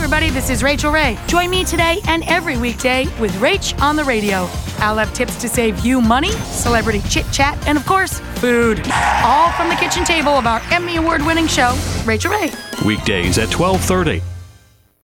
Everybody, 0.04 0.28
this 0.28 0.50
is 0.50 0.62
Rachael 0.62 0.92
Ray. 0.92 1.16
Join 1.28 1.48
me 1.48 1.64
today 1.64 1.98
and 2.08 2.24
every 2.24 2.58
weekday 2.58 3.06
with 3.18 3.32
Rach 3.36 3.80
on 3.80 3.96
the 3.96 4.04
radio. 4.04 4.46
I'll 4.76 4.98
have 4.98 5.14
tips 5.14 5.36
to 5.36 5.48
save 5.48 5.80
you 5.80 6.02
money, 6.02 6.30
celebrity 6.30 7.00
chit 7.08 7.24
chat, 7.32 7.56
and 7.66 7.78
of 7.78 7.86
course, 7.86 8.20
food. 8.34 8.80
All 9.24 9.50
from 9.52 9.70
the 9.70 9.76
kitchen 9.76 10.04
table 10.04 10.32
of 10.32 10.46
our 10.46 10.60
Emmy 10.70 10.96
Award 10.96 11.22
winning 11.22 11.46
show, 11.46 11.74
Rachael 12.04 12.32
Ray. 12.32 12.50
Weekdays 12.84 13.38
at 13.38 13.48
1230 13.48 14.33